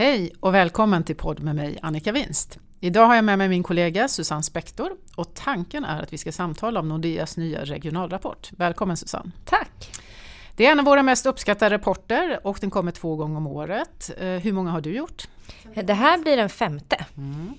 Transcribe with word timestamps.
Hej 0.00 0.32
och 0.40 0.54
välkommen 0.54 1.04
till 1.04 1.16
podd 1.16 1.40
med 1.40 1.56
mig 1.56 1.78
Annika 1.82 2.12
Winst. 2.12 2.58
Idag 2.80 3.06
har 3.06 3.14
jag 3.14 3.24
med 3.24 3.38
mig 3.38 3.48
min 3.48 3.62
kollega 3.62 4.08
Susanne 4.08 4.42
Spektor 4.42 4.90
och 5.16 5.34
tanken 5.34 5.84
är 5.84 6.02
att 6.02 6.12
vi 6.12 6.18
ska 6.18 6.32
samtala 6.32 6.80
om 6.80 6.88
Nordeas 6.88 7.36
nya 7.36 7.64
regionalrapport. 7.64 8.50
Välkommen 8.56 8.96
Susanne! 8.96 9.30
Tack! 9.44 9.90
Det 10.56 10.66
är 10.66 10.72
en 10.72 10.78
av 10.78 10.84
våra 10.84 11.02
mest 11.02 11.26
uppskattade 11.26 11.74
rapporter 11.74 12.40
och 12.44 12.58
den 12.60 12.70
kommer 12.70 12.92
två 12.92 13.16
gånger 13.16 13.36
om 13.36 13.46
året. 13.46 14.10
Eh, 14.18 14.28
hur 14.28 14.52
många 14.52 14.70
har 14.70 14.80
du 14.80 14.96
gjort? 14.96 15.28
Det 15.74 15.94
här 15.94 16.18
blir 16.18 16.36
den 16.36 16.48
femte. 16.48 17.06
Mm. 17.16 17.54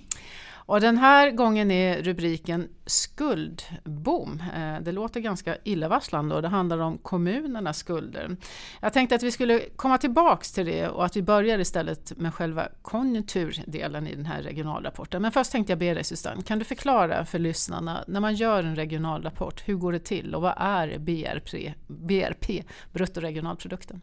Och 0.71 0.81
den 0.81 0.97
här 0.97 1.31
gången 1.31 1.71
är 1.71 2.03
rubriken 2.03 2.69
Skuldboom. 2.85 4.43
Eh, 4.55 4.81
det 4.81 4.91
låter 4.91 5.20
ganska 5.20 5.57
illavarslande 5.63 6.35
och 6.35 6.41
det 6.41 6.47
handlar 6.47 6.77
om 6.77 6.97
kommunernas 6.97 7.77
skulder. 7.77 8.35
Jag 8.81 8.93
tänkte 8.93 9.15
att 9.15 9.23
vi 9.23 9.31
skulle 9.31 9.59
komma 9.75 9.98
tillbaks 9.98 10.52
till 10.52 10.65
det 10.65 10.88
och 10.88 11.05
att 11.05 11.15
vi 11.15 11.21
börjar 11.21 11.59
istället 11.59 12.17
med 12.17 12.34
själva 12.34 12.67
konjunkturdelen 12.81 14.07
i 14.07 14.15
den 14.15 14.26
här 14.26 14.41
regionalrapporten. 14.41 15.21
Men 15.21 15.31
först 15.31 15.52
tänkte 15.52 15.71
jag 15.71 15.79
be 15.79 15.93
dig 15.93 16.03
Susanne, 16.03 16.41
kan 16.41 16.59
du 16.59 16.65
förklara 16.65 17.26
för 17.26 17.40
lyssnarna 17.40 18.03
när 18.07 18.20
man 18.20 18.35
gör 18.35 18.63
en 18.63 18.76
regionalrapport, 18.76 19.63
hur 19.65 19.76
går 19.76 19.91
det 19.91 19.99
till 19.99 20.35
och 20.35 20.41
vad 20.41 20.53
är 20.57 20.98
BRP, 20.98 21.73
BRP 21.88 22.63
bruttoregionalprodukten? 22.91 24.01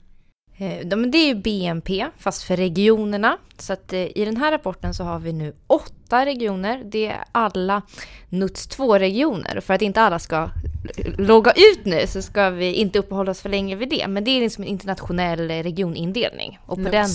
Eh, 0.61 0.87
det 0.87 1.19
är 1.19 1.27
ju 1.27 1.35
BNP, 1.35 2.07
fast 2.19 2.43
för 2.43 2.57
regionerna. 2.57 3.39
Så 3.59 3.73
att 3.73 3.93
eh, 3.93 4.19
i 4.19 4.25
den 4.25 4.37
här 4.37 4.53
rapporten 4.53 4.95
så 4.95 5.05
har 5.05 5.19
vi 5.19 5.33
nu 5.33 5.55
åtta 5.67 6.27
regioner. 6.27 6.83
Det 6.85 7.07
är 7.07 7.25
alla 7.33 7.83
NUTS 8.29 8.69
2-regioner. 8.69 9.57
Och 9.59 9.65
för 9.65 9.75
att 9.75 9.83
inte 9.83 10.01
alla 10.01 10.19
ska 10.19 10.51
logga 11.19 11.53
ut 11.53 11.85
nu 11.85 12.07
så 12.07 12.23
ska 12.23 12.51
vi 12.51 12.73
inte 12.73 12.99
uppehålla 12.99 13.31
oss 13.31 13.41
för 13.41 13.49
länge 13.49 13.77
vid 13.77 13.89
det. 13.89 14.09
Men 14.09 14.25
det 14.25 14.31
är 14.31 14.41
liksom 14.41 14.65
en 14.65 14.71
internationell 14.71 15.51
regionindelning. 15.51 16.59
Och 16.67 16.77
på 16.77 16.83
NUTS. 16.83 16.93
den, 16.93 17.09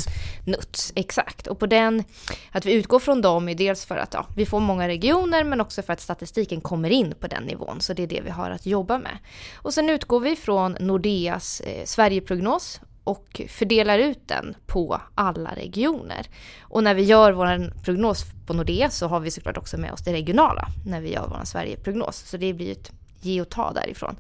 NUTS, 0.54 0.94
exakt. 0.96 1.48
Och 1.48 1.60
på 1.60 1.66
den, 1.66 2.04
att 2.52 2.66
vi 2.66 2.74
utgår 2.74 3.00
från 3.00 3.22
dem 3.22 3.50
är 3.50 3.56
dels 3.56 3.86
för 3.86 3.98
att 3.98 4.14
ja, 4.14 4.26
vi 4.36 4.46
får 4.46 4.60
många 4.60 4.88
regioner 4.88 5.44
men 5.44 5.62
också 5.62 5.82
för 5.82 5.94
att 5.94 6.02
statistiken 6.02 6.62
kommer 6.62 6.90
in 6.90 7.14
på 7.20 7.28
den 7.28 7.44
nivån. 7.44 7.82
Så 7.82 7.94
det 7.94 8.04
är 8.04 8.08
det 8.08 8.22
vi 8.22 8.30
har 8.30 8.52
att 8.52 8.66
jobba 8.66 8.98
med. 8.98 9.18
Och 9.56 9.74
sen 9.74 9.90
utgår 9.90 10.20
vi 10.20 10.36
från 10.36 10.78
Nordeas 10.80 11.62
eh, 11.62 11.86
Sverigeprognos 11.86 12.82
och 13.04 13.42
fördelar 13.50 14.00
ut 14.00 14.28
den 14.28 14.56
på 14.66 15.02
alla 15.16 15.56
regioner. 15.56 16.28
Och 16.62 16.84
när 16.84 16.94
vi 16.94 17.04
gör 17.04 17.32
vår 17.32 17.82
prognos 17.84 18.26
på 18.48 18.54
Nordea 18.54 18.90
så 18.90 19.08
har 19.08 19.20
vi 19.20 19.32
såklart 19.32 19.58
också 19.58 19.78
med 19.78 19.94
oss 19.94 20.02
det 20.02 20.14
regionala 20.14 20.68
när 20.86 21.02
vi 21.02 21.14
gör 21.14 21.28
vår 21.28 21.46
Sverigeprognos. 21.46 22.18
Så 22.18 22.38
det 22.38 22.54
blir 22.54 22.72
ett 22.72 22.92
ge 23.26 23.42
och 23.42 23.50
ta 23.50 23.74
därifrån. 23.74 24.16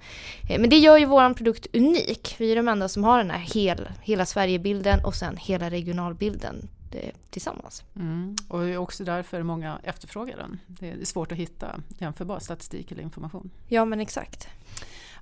Eh, 0.49 0.61
men 0.61 0.69
det 0.69 0.77
gör 0.77 0.97
ju 0.97 1.05
vår 1.05 1.33
produkt 1.33 1.67
unik. 1.73 2.35
Vi 2.37 2.51
är 2.51 2.55
de 2.55 2.67
enda 2.67 2.89
som 2.89 3.03
har 3.03 3.17
den 3.17 3.31
här 3.31 3.39
hel, 3.39 3.89
hela 4.01 4.25
Sverigebilden 4.25 5.05
och 5.05 5.15
sen 5.15 5.37
hela 5.37 5.69
regionalbilden 5.69 6.69
eh, 6.91 7.13
tillsammans. 7.29 7.83
Mm. 7.95 8.35
Och 8.47 8.59
det 8.59 8.69
är 8.69 8.77
också 8.77 9.03
därför 9.03 9.43
många 9.43 9.79
efterfrågar 9.83 10.37
den. 10.37 10.59
Det 10.67 10.91
är 10.91 11.05
svårt 11.05 11.31
att 11.31 11.37
hitta 11.37 11.79
jämförbar 11.97 12.39
statistik 12.39 12.91
eller 12.91 13.03
information. 13.03 13.49
Ja 13.67 13.85
men 13.85 13.99
exakt. 13.99 14.47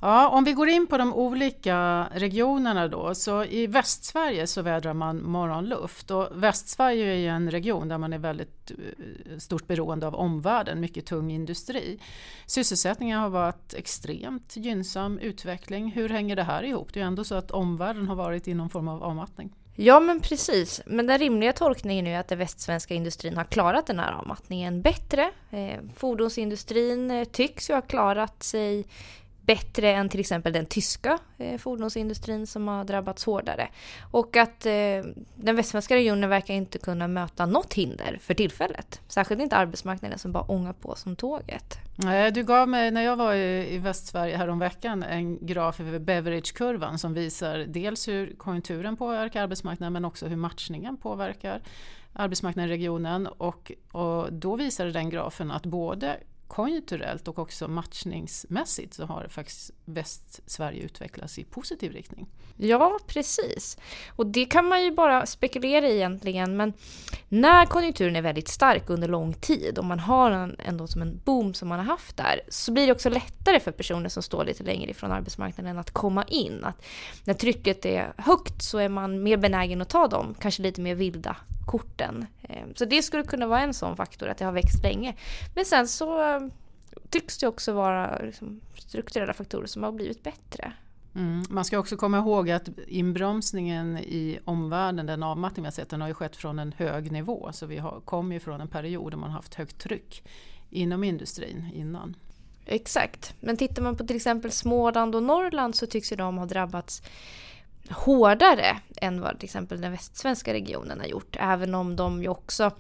Ja, 0.04 0.30
om 0.30 0.44
vi 0.44 0.54
går 0.54 0.70
in 0.70 0.88
på 0.88 0.98
de 0.98 1.14
olika 1.14 2.08
regionerna 2.14 2.88
då, 2.88 3.16
så 3.16 3.44
i 3.44 3.68
Västsverige 3.68 4.48
så 4.48 4.62
vädrar 4.62 4.94
man 4.94 5.24
morgonluft 5.24 6.12
och 6.12 6.28
Västsverige 6.32 7.06
är 7.06 7.16
ju 7.16 7.28
en 7.28 7.52
region 7.52 7.88
där 7.88 7.98
man 7.98 8.14
är 8.14 8.18
väldigt 8.18 8.72
eh, 8.72 9.38
stort 9.38 9.68
beroende 9.68 10.08
av 10.08 10.16
omvärlden, 10.16 10.80
mycket 10.80 11.06
tung 11.06 11.32
industri. 11.32 12.00
Sysselsättningen 12.46 13.20
har 13.20 13.30
varit 13.30 13.74
extremt 13.74 14.56
gynnsam 14.56 15.20
utveckling. 15.20 15.92
Hur 15.92 16.10
hänger 16.10 16.36
det 16.36 16.44
här 16.44 16.64
ihop? 16.64 16.94
Det 16.94 17.00
är 17.00 17.04
ju 17.04 17.08
ändå 17.08 17.24
så 17.24 17.36
att 17.36 17.52
omvärlden 17.52 18.08
har 18.08 18.16
varit 18.16 18.48
i 18.48 18.54
någon 18.54 18.70
form 18.70 18.88
av 18.88 19.04
avmattning. 19.04 19.54
Ja 19.76 20.00
men 20.00 20.20
precis, 20.20 20.82
men 20.86 21.08
den 21.08 21.20
rimliga 21.20 21.54
tolkningen 21.54 22.08
är 22.08 22.20
att 22.20 22.28
den 22.28 22.38
västsvenska 22.38 22.94
industrin 22.94 23.38
har 23.38 23.44
klarat 23.44 23.88
den 23.88 24.00
här 24.00 24.12
avmattningen 24.12 24.82
bättre. 24.82 25.32
Eh, 25.50 25.80
fordonsindustrin 25.96 27.12
eh, 27.12 27.24
tycks 27.24 27.70
ju 27.70 27.74
ha 27.74 27.82
klarat 27.82 28.44
sig 28.44 28.86
bättre 29.52 29.92
än 29.92 30.10
till 30.10 30.20
exempel 30.20 30.54
den 30.54 30.66
tyska 30.66 31.20
eh, 31.38 31.58
fordonsindustrin 31.58 32.48
som 32.48 32.68
har 32.68 32.84
drabbats 32.84 33.26
hårdare. 33.26 33.68
Och 34.12 34.38
att 34.38 34.66
eh, 34.66 34.72
den 35.36 35.56
västsvenska 35.56 35.96
regionen 35.96 36.30
verkar 36.30 36.54
inte 36.54 36.78
kunna 36.78 37.08
möta 37.08 37.46
något 37.46 37.74
hinder 37.74 38.20
för 38.22 38.34
tillfället. 38.34 39.02
Särskilt 39.08 39.42
inte 39.42 39.56
arbetsmarknaden 39.56 40.20
som 40.20 40.32
bara 40.32 40.44
ångar 40.44 40.74
på 40.74 40.96
som 40.96 41.16
tåget. 41.16 41.80
Eh, 42.04 42.34
du 42.34 42.44
gav 42.44 42.70
mig, 42.70 42.92
när 42.92 43.02
jag 43.02 43.16
var 43.16 43.34
i, 43.34 43.74
i 43.74 43.78
Västsverige 43.78 44.38
häromveckan, 44.38 45.04
en 45.04 45.46
graf 45.46 45.80
över 45.80 46.00
beverage-kurvan 46.00 47.00
som 47.00 47.14
visar 47.14 47.58
dels 47.58 48.08
hur 48.08 48.36
konjunkturen 48.38 48.98
påverkar 48.98 49.44
arbetsmarknaden 49.44 49.94
men 49.94 50.06
också 50.06 50.28
hur 50.28 50.36
matchningen 50.38 50.98
påverkar 50.98 51.62
arbetsmarknaden 52.14 52.70
i 52.70 52.74
regionen. 52.74 53.28
Och, 53.28 53.72
och 53.92 54.34
då 54.34 54.56
visade 54.56 54.92
den 54.92 55.10
grafen 55.10 55.52
att 55.52 55.66
både 55.66 56.18
konjunkturellt 56.52 57.28
och 57.28 57.40
också 57.40 57.68
matchningsmässigt 57.68 58.94
så 58.94 59.06
har 59.06 59.28
faktiskt 59.30 59.72
Västsverige 59.86 60.84
utvecklats 60.84 61.40
i 61.40 61.44
positiv 61.44 61.92
riktning. 61.92 62.28
Ja, 62.58 63.00
precis. 63.08 63.78
Och 64.16 64.26
det 64.26 64.46
kan 64.46 64.66
man 64.66 64.84
ju 64.84 64.92
bara 64.92 65.26
spekulera 65.26 65.88
i 65.88 65.96
egentligen. 65.96 66.58
Men 66.58 66.74
när 67.30 67.66
konjunkturen 67.66 68.16
är 68.16 68.22
väldigt 68.22 68.48
stark 68.48 68.90
under 68.90 69.08
lång 69.08 69.34
tid 69.34 69.78
och 69.78 69.86
man 69.86 70.00
har 70.00 70.32
en, 70.32 70.56
ändå 70.60 70.88
som 70.88 71.02
en 71.02 71.22
boom 71.26 71.54
som 71.54 71.68
man 71.68 71.80
har 71.80 71.86
haft 71.86 72.18
där 72.18 72.42
så 72.50 72.72
blir 72.72 72.86
det 72.86 72.92
också 72.92 73.10
lättare 73.10 73.60
för 73.60 73.72
personer 73.72 74.10
som 74.10 74.24
står 74.24 74.46
lite 74.46 74.64
längre 74.64 74.92
ifrån 74.92 75.12
arbetsmarknaden 75.12 75.78
att 75.78 75.92
komma 75.92 76.24
in. 76.24 76.64
Att 76.64 76.86
när 77.24 77.34
trycket 77.34 77.86
är 77.86 78.14
högt 78.18 78.62
så 78.62 78.78
är 78.78 78.90
man 78.90 79.24
mer 79.24 79.38
benägen 79.38 79.82
att 79.82 79.90
ta 79.90 80.08
dem, 80.08 80.36
kanske 80.40 80.62
lite 80.62 80.82
mer 80.82 80.96
vilda 80.96 81.38
korten. 81.66 82.26
Ehm, 82.44 82.76
så 82.76 82.86
det 82.86 83.02
skulle 83.02 83.24
kunna 83.24 83.48
vara 83.48 83.62
en 83.62 83.74
sån 83.74 83.96
faktor, 83.96 84.28
att 84.28 84.38
det 84.38 84.46
har 84.46 84.52
växt 84.52 84.84
länge. 84.84 85.16
Men 85.56 85.66
sen 85.66 85.88
så 85.88 86.22
ehm, 86.22 86.52
tycks 87.10 87.38
det 87.38 87.48
också 87.48 87.74
vara 87.74 88.18
liksom 88.18 88.62
strukturella 88.78 89.34
faktorer 89.34 89.68
som 89.68 89.84
har 89.84 89.92
blivit 89.92 90.24
bättre. 90.24 90.74
Mm. 91.16 91.44
Man 91.50 91.66
ska 91.66 91.80
också 91.80 91.98
komma 91.98 92.18
ihåg 92.18 92.50
att 92.50 92.70
inbromsningen 92.88 93.98
i 93.98 94.40
omvärlden, 94.46 95.06
den 95.06 95.24
avmattning 95.24 95.64
vi 95.64 95.68
har 95.68 95.72
sett, 95.72 95.90
den 95.90 96.02
har 96.02 96.08
ju 96.08 96.14
skett 96.14 96.36
från 96.36 96.60
en 96.60 96.72
hög 96.78 97.12
nivå. 97.12 97.50
Så 97.54 97.66
vi 97.66 97.84
kommer 98.06 98.36
ju 98.36 98.40
från 98.40 98.62
en 98.62 98.68
period 98.68 99.14
där 99.14 99.18
man 99.18 99.30
har 99.30 99.38
haft 99.38 99.56
högt 99.56 99.78
tryck 99.78 100.24
inom 100.70 101.04
industrin 101.04 101.70
innan. 101.74 102.16
Exakt, 102.66 103.36
men 103.40 103.58
tittar 103.58 103.82
man 103.82 103.98
på 103.98 104.08
till 104.08 104.16
exempel 104.16 104.52
Småland 104.52 105.16
och 105.16 105.24
Norrland 105.24 105.76
så 105.76 105.88
tycks 105.88 106.12
ju 106.12 106.16
de 106.16 106.38
ha 106.38 106.46
drabbats 106.46 107.04
hårdare 107.90 108.80
än 108.98 109.22
vad 109.22 109.40
till 109.40 109.46
exempel 109.46 109.82
den 109.82 109.92
västsvenska 109.92 110.54
regionen 110.54 111.00
har 111.00 111.08
gjort. 111.08 111.36
Även 111.40 111.76
om 111.76 111.96
de 111.96 112.22
ju 112.22 112.30
också, 112.30 112.72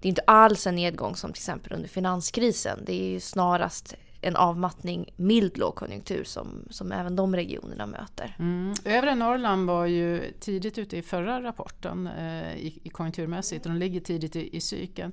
det 0.00 0.08
är 0.08 0.10
inte 0.10 0.22
alls 0.26 0.66
en 0.66 0.74
nedgång 0.74 1.16
som 1.16 1.32
till 1.32 1.40
exempel 1.40 1.72
under 1.72 1.88
finanskrisen. 1.88 2.78
Det 2.86 2.92
är 2.92 3.10
ju 3.10 3.20
snarast 3.20 3.96
en 4.22 4.36
avmattning, 4.36 5.12
mild 5.16 5.58
lågkonjunktur 5.58 6.24
som, 6.24 6.66
som 6.70 6.92
även 6.92 7.16
de 7.16 7.36
regionerna 7.36 7.86
möter. 7.86 8.36
Mm. 8.38 8.74
Övre 8.84 9.14
Norrland 9.14 9.66
var 9.66 9.86
ju 9.86 10.32
tidigt 10.40 10.78
ute 10.78 10.96
i 10.96 11.02
förra 11.02 11.42
rapporten 11.42 12.06
eh, 12.06 12.56
i, 12.56 12.80
i 12.82 12.88
konjunkturmässigt 12.88 13.66
och 13.66 13.72
de 13.72 13.78
ligger 13.78 14.00
tidigt 14.00 14.36
i, 14.36 14.56
i 14.56 14.60
cykeln 14.60 15.12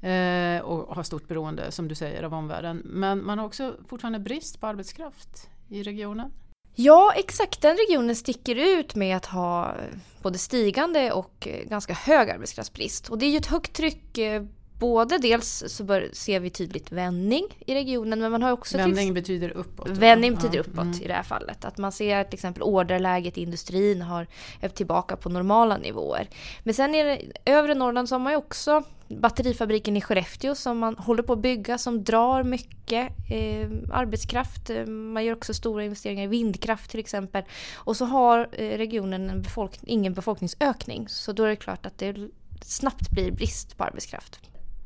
eh, 0.00 0.60
och 0.60 0.94
har 0.94 1.02
stort 1.02 1.28
beroende 1.28 1.72
som 1.72 1.88
du 1.88 1.94
säger 1.94 2.22
av 2.22 2.34
omvärlden. 2.34 2.82
Men 2.84 3.26
man 3.26 3.38
har 3.38 3.46
också 3.46 3.76
fortfarande 3.88 4.18
brist 4.18 4.60
på 4.60 4.66
arbetskraft 4.66 5.50
i 5.68 5.82
regionen. 5.82 6.32
Ja, 6.74 7.12
exakt. 7.16 7.62
Den 7.62 7.76
regionen 7.76 8.16
sticker 8.16 8.56
ut 8.56 8.94
med 8.94 9.16
att 9.16 9.26
ha 9.26 9.74
både 10.22 10.38
stigande 10.38 11.12
och 11.12 11.48
ganska 11.64 11.94
hög 11.94 12.30
arbetskraftsbrist. 12.30 13.08
Och 13.08 13.18
det 13.18 13.26
är 13.26 13.30
ju 13.30 13.36
ett 13.36 13.46
högt 13.46 13.72
tryck 13.72 14.18
eh, 14.18 14.42
Både 14.80 15.18
dels 15.18 15.64
så 15.66 15.84
bör, 15.84 16.10
ser 16.12 16.40
vi 16.40 16.50
tydligt 16.50 16.92
vändning 16.92 17.44
i 17.66 17.74
regionen 17.74 18.20
men 18.20 18.32
man 18.32 18.42
har 18.42 18.52
också... 18.52 18.76
Vändning 18.76 19.14
betyder 19.14 19.50
uppåt? 19.50 19.88
Vändning 19.88 20.34
betyder 20.34 20.56
ja. 20.56 20.60
uppåt 20.60 20.84
mm. 20.84 21.02
i 21.02 21.06
det 21.06 21.14
här 21.14 21.22
fallet. 21.22 21.64
Att 21.64 21.78
man 21.78 21.92
ser 21.92 22.24
till 22.24 22.34
exempel 22.34 22.62
orderläget 22.62 23.38
i 23.38 23.42
industrin 23.42 24.02
har 24.02 24.26
är 24.60 24.68
tillbaka 24.68 25.16
på 25.16 25.28
normala 25.28 25.76
nivåer. 25.76 26.28
Men 26.62 26.74
sen 26.74 26.94
i 26.94 27.32
övre 27.44 27.74
Norrland 27.74 28.08
så 28.08 28.14
har 28.14 28.20
man 28.20 28.32
ju 28.32 28.36
också 28.36 28.82
batterifabriken 29.10 29.96
i 29.96 30.00
Skellefteå 30.00 30.54
som 30.54 30.78
man 30.78 30.96
håller 30.96 31.22
på 31.22 31.32
att 31.32 31.38
bygga 31.38 31.78
som 31.78 32.04
drar 32.04 32.42
mycket 32.42 33.12
eh, 33.30 33.68
arbetskraft. 33.92 34.70
Eh, 34.70 34.86
man 34.86 35.24
gör 35.24 35.34
också 35.34 35.54
stora 35.54 35.84
investeringar 35.84 36.24
i 36.24 36.26
vindkraft 36.26 36.90
till 36.90 37.00
exempel. 37.00 37.44
Och 37.74 37.96
så 37.96 38.04
har 38.04 38.48
eh, 38.52 38.78
regionen 38.78 39.30
en 39.30 39.42
befolk 39.42 39.78
ingen 39.82 40.14
befolkningsökning 40.14 41.08
så 41.08 41.32
då 41.32 41.44
är 41.44 41.48
det 41.48 41.56
klart 41.56 41.86
att 41.86 41.98
det 41.98 42.28
snabbt 42.62 43.10
blir 43.10 43.30
brist 43.30 43.76
på 43.76 43.84
arbetskraft. 43.84 44.40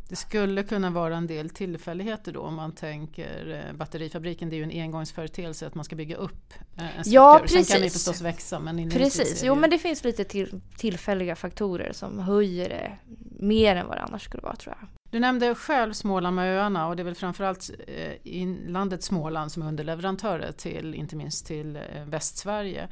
Det 0.09 0.17
skulle 0.17 0.63
kunna 0.63 0.91
vara 0.91 1.17
en 1.17 1.27
del 1.27 1.51
tillfälligheter 1.51 2.33
då 2.33 2.41
om 2.41 2.55
man 2.55 2.73
tänker 2.73 3.65
eh, 3.69 3.77
batterifabriken 3.77 4.51
det 4.51 4.57
är 4.57 4.59
ju 4.59 4.63
en 4.63 4.83
engångsföreteelse 4.83 5.67
att 5.67 5.75
man 5.75 5.85
ska 5.85 5.97
bygga 5.97 6.17
upp 6.17 6.55
eh, 6.77 6.85
en 6.85 6.91
struktur. 6.91 7.13
Ja, 7.13 7.39
precis. 7.43 7.67
Sen 7.69 7.77
kan 7.77 7.83
det 7.83 7.91
förstås 7.91 8.21
växa 8.21 8.59
men 8.59 8.91
Precis, 8.91 9.43
jo 9.45 9.55
men 9.55 9.71
det 9.71 9.79
finns 9.79 10.05
lite 10.05 10.25
till, 10.25 10.61
tillfälliga 10.77 11.37
faktorer 11.37 11.93
som 11.93 12.19
höjer 12.19 12.69
det 12.69 12.99
mer 13.41 13.77
än 13.77 13.87
vad 13.87 13.97
det 13.97 14.03
annars 14.03 14.23
skulle 14.23 14.43
vara 14.43 14.57
tror 14.57 14.77
jag. 14.81 14.89
Du 15.11 15.21
nämnde 15.21 15.55
själv 15.55 15.93
Småland 15.93 16.37
med 16.37 16.59
öarna 16.59 16.89
och 16.89 16.97
det 16.97 17.03
är 17.03 17.05
väl 17.05 17.15
framförallt 17.15 17.71
eh, 17.87 18.13
inlandet 18.23 19.03
Småland 19.03 19.53
som 19.53 19.63
är 19.63 19.67
underleverantörer 19.67 20.53
till 20.53 20.95
inte 20.95 21.17
minst 21.17 21.47
till 21.47 21.79
Västsverige. 22.07 22.89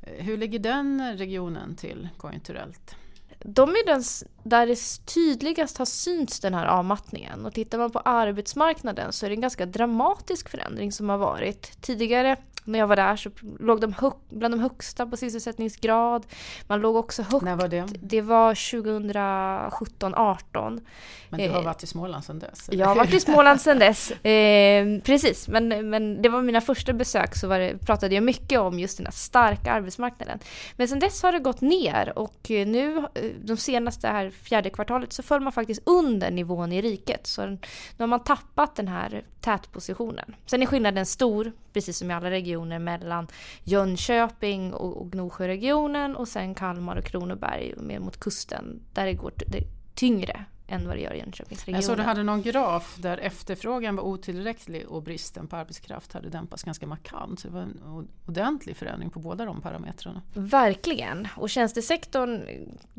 Hur 0.00 0.36
ligger 0.36 0.58
den 0.58 1.16
regionen 1.18 1.76
till 1.76 2.08
konjunkturellt? 2.16 2.96
de 3.44 3.70
är 3.70 3.86
den 3.86 4.02
där 4.42 4.66
det 4.66 5.06
tydligast 5.14 5.78
har 5.78 5.84
synts 5.84 6.40
den 6.40 6.54
här 6.54 6.66
avmattningen. 6.66 7.46
Och 7.46 7.54
tittar 7.54 7.78
man 7.78 7.90
på 7.90 7.98
arbetsmarknaden 7.98 9.12
så 9.12 9.26
är 9.26 9.30
det 9.30 9.36
en 9.36 9.40
ganska 9.40 9.66
dramatisk 9.66 10.48
förändring 10.48 10.92
som 10.92 11.08
har 11.08 11.18
varit. 11.18 11.82
Tidigare 11.82 12.36
när 12.64 12.78
jag 12.78 12.86
var 12.86 12.96
där 12.96 13.16
så 13.16 13.30
låg 13.60 13.80
de 13.80 13.94
bland 14.28 14.54
de 14.54 14.60
högsta 14.60 15.06
på 15.06 15.16
sysselsättningsgrad. 15.16 16.26
Man 16.66 16.80
låg 16.80 16.96
också 16.96 17.22
högt. 17.22 17.44
När 17.44 17.56
var 17.56 17.68
det? 17.68 17.86
Det 18.02 18.20
var 18.20 18.54
2017-18. 18.54 20.80
Men 21.28 21.40
du 21.40 21.48
har 21.48 21.58
eh, 21.58 21.64
varit 21.64 21.82
i 21.82 21.86
Småland 21.86 22.24
sedan 22.24 22.38
dess? 22.38 22.68
Jag 22.72 22.86
har 22.86 22.94
varit 22.94 23.14
i 23.14 23.20
Småland 23.20 23.60
sedan 23.60 23.78
dess. 23.88 24.10
Eh, 24.10 24.86
precis, 25.02 25.48
men, 25.48 25.90
men 25.90 26.22
det 26.22 26.28
var 26.28 26.42
mina 26.42 26.60
första 26.60 26.92
besök 26.92 27.36
så 27.36 27.48
var 27.48 27.58
det, 27.58 27.78
pratade 27.78 28.14
jag 28.14 28.24
mycket 28.24 28.60
om 28.60 28.78
just 28.78 28.96
den 28.96 29.06
här 29.06 29.12
starka 29.12 29.72
arbetsmarknaden. 29.72 30.38
Men 30.76 30.88
sedan 30.88 30.98
dess 30.98 31.22
har 31.22 31.32
det 31.32 31.38
gått 31.38 31.60
ner 31.60 32.18
och 32.18 32.46
nu 32.48 32.98
eh, 32.98 33.04
de 33.44 33.56
senaste 33.56 34.08
här 34.08 34.31
fjärde 34.32 34.70
kvartalet 34.70 35.12
så 35.12 35.22
föll 35.22 35.40
man 35.40 35.52
faktiskt 35.52 35.82
under 35.86 36.30
nivån 36.30 36.72
i 36.72 36.82
riket. 36.82 37.26
Så 37.26 37.46
nu 37.46 37.58
har 37.98 38.06
man 38.06 38.24
tappat 38.24 38.76
den 38.76 38.88
här 38.88 39.24
tätpositionen. 39.40 40.34
Sen 40.46 40.62
är 40.62 40.66
skillnaden 40.66 41.06
stor, 41.06 41.52
precis 41.72 41.98
som 41.98 42.10
i 42.10 42.14
alla 42.14 42.30
regioner, 42.30 42.78
mellan 42.78 43.26
Jönköping 43.64 44.74
och, 44.74 44.96
och 44.96 45.12
Gnosjöregionen 45.12 46.16
och 46.16 46.28
sen 46.28 46.54
Kalmar 46.54 46.96
och 46.96 47.04
Kronoberg 47.04 47.74
mer 47.76 47.98
mot 47.98 48.20
kusten 48.20 48.82
där 48.92 49.06
det 49.06 49.14
går 49.14 49.32
det 49.36 49.64
tyngre 49.94 50.44
än 50.72 50.86
vad 50.86 50.96
det 50.96 51.00
gör 51.00 51.14
i 51.14 51.18
Jönköpingsregionen. 51.18 51.78
Jag 51.80 51.84
såg 51.84 51.96
du 51.96 52.02
hade 52.02 52.22
någon 52.22 52.42
graf 52.42 52.96
där 52.98 53.18
efterfrågan 53.18 53.96
var 53.96 54.02
otillräcklig 54.02 54.88
och 54.88 55.02
bristen 55.02 55.46
på 55.46 55.56
arbetskraft 55.56 56.12
hade 56.12 56.28
dämpats 56.28 56.62
ganska 56.62 56.86
markant. 56.86 57.40
Så 57.40 57.48
det 57.48 57.54
var 57.54 57.60
en 57.60 58.08
ordentlig 58.26 58.76
förändring 58.76 59.10
på 59.10 59.18
båda 59.18 59.44
de 59.44 59.60
parametrarna. 59.60 60.22
Verkligen. 60.34 61.28
Och 61.36 61.50
tjänstesektorn 61.50 62.42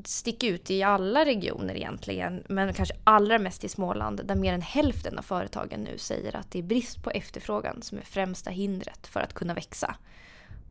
sticker 0.05 0.47
ut 0.47 0.71
i 0.71 0.83
alla 0.83 1.25
regioner 1.25 1.75
egentligen. 1.75 2.43
Men 2.49 2.73
kanske 2.73 2.95
allra 3.03 3.39
mest 3.39 3.63
i 3.63 3.69
Småland 3.69 4.21
där 4.25 4.35
mer 4.35 4.53
än 4.53 4.61
hälften 4.61 5.17
av 5.17 5.21
företagen 5.21 5.79
nu 5.83 5.97
säger 5.97 6.35
att 6.35 6.51
det 6.51 6.59
är 6.59 6.63
brist 6.63 7.03
på 7.03 7.09
efterfrågan 7.09 7.81
som 7.81 7.97
är 7.97 8.01
främsta 8.01 8.49
hindret 8.49 9.07
för 9.07 9.19
att 9.19 9.33
kunna 9.33 9.53
växa. 9.53 9.95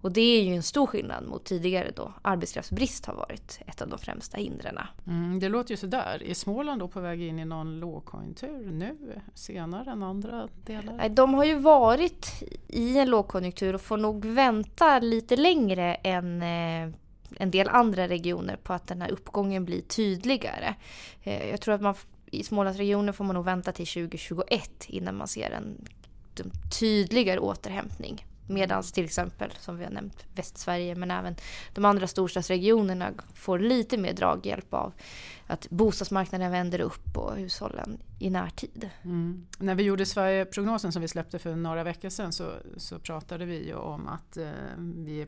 Och 0.03 0.13
det 0.13 0.21
är 0.21 0.43
ju 0.43 0.55
en 0.55 0.63
stor 0.63 0.87
skillnad 0.87 1.27
mot 1.27 1.45
tidigare 1.45 1.91
då 1.97 2.13
arbetskraftsbrist 2.23 3.07
har 3.07 3.15
varit 3.15 3.61
ett 3.67 3.83
av 3.83 3.89
de 3.89 3.99
främsta 3.99 4.37
hindren. 4.37 4.79
Mm, 5.07 5.41
det 5.41 5.49
låter 5.49 5.71
ju 5.71 5.77
sådär. 5.77 6.23
Är 6.27 6.35
Småland 6.35 6.81
då 6.81 6.89
på 6.89 7.01
väg 7.01 7.23
in 7.23 7.39
i 7.39 7.45
någon 7.45 7.81
lågkonjunktur 7.81 8.71
nu 8.71 8.97
senare 9.35 9.91
än 9.91 10.03
andra 10.03 10.49
delar? 10.65 11.09
De 11.09 11.35
har 11.35 11.45
ju 11.45 11.59
varit 11.59 12.43
i 12.69 12.99
en 12.99 13.11
lågkonjunktur 13.11 13.75
och 13.75 13.81
får 13.81 13.97
nog 13.97 14.25
vänta 14.25 14.99
lite 14.99 15.37
längre 15.37 15.95
än 15.95 16.43
eh, 16.43 16.95
en 17.37 17.51
del 17.51 17.69
andra 17.69 18.09
regioner 18.09 18.57
på 18.57 18.73
att 18.73 18.87
den 18.87 19.03
här 19.03 19.11
uppgången 19.11 19.65
blir 19.65 19.81
tydligare. 19.81 20.75
Eh, 21.23 21.51
jag 21.51 21.61
tror 21.61 21.75
att 21.75 21.81
man 21.81 21.95
i 22.27 22.45
Smålandsregionen 22.45 23.15
får 23.15 23.25
man 23.25 23.35
nog 23.35 23.45
vänta 23.45 23.73
till 23.73 23.87
2021 23.87 24.71
innan 24.87 25.17
man 25.17 25.29
ser 25.29 25.51
en 25.51 25.85
tydligare 26.81 27.39
återhämtning. 27.39 28.27
Medan 28.47 28.83
till 28.83 29.05
exempel, 29.05 29.51
som 29.61 29.79
vi 29.79 29.85
har 29.85 29.91
nämnt, 29.91 30.27
Västsverige 30.35 30.95
men 30.95 31.11
även 31.11 31.37
de 31.75 31.85
andra 31.85 32.07
storstadsregionerna 32.07 33.11
får 33.35 33.59
lite 33.59 33.99
mer 33.99 34.13
draghjälp 34.13 34.75
av 34.75 34.93
att 35.47 35.71
bostadsmarknaden 35.71 36.51
vänder 36.51 36.81
upp 36.81 37.17
och 37.17 37.37
hushållen 37.37 38.03
i 38.19 38.31
närtid. 38.31 38.91
Mm. 39.03 39.47
När 39.59 39.75
vi 39.75 39.83
gjorde 39.83 40.07
Sverigeprognosen 40.07 40.93
som 40.93 41.03
vi 41.03 41.09
släppte 41.09 41.39
för 41.39 41.57
några 41.57 41.85
veckor 41.85 42.09
sedan 42.09 42.33
så, 42.33 42.53
så 42.77 42.99
pratade 42.99 43.45
vi 43.45 43.67
ju 43.67 43.75
om 43.75 44.09
att 44.09 44.37
eh, 44.37 44.51
vi, 44.79 45.27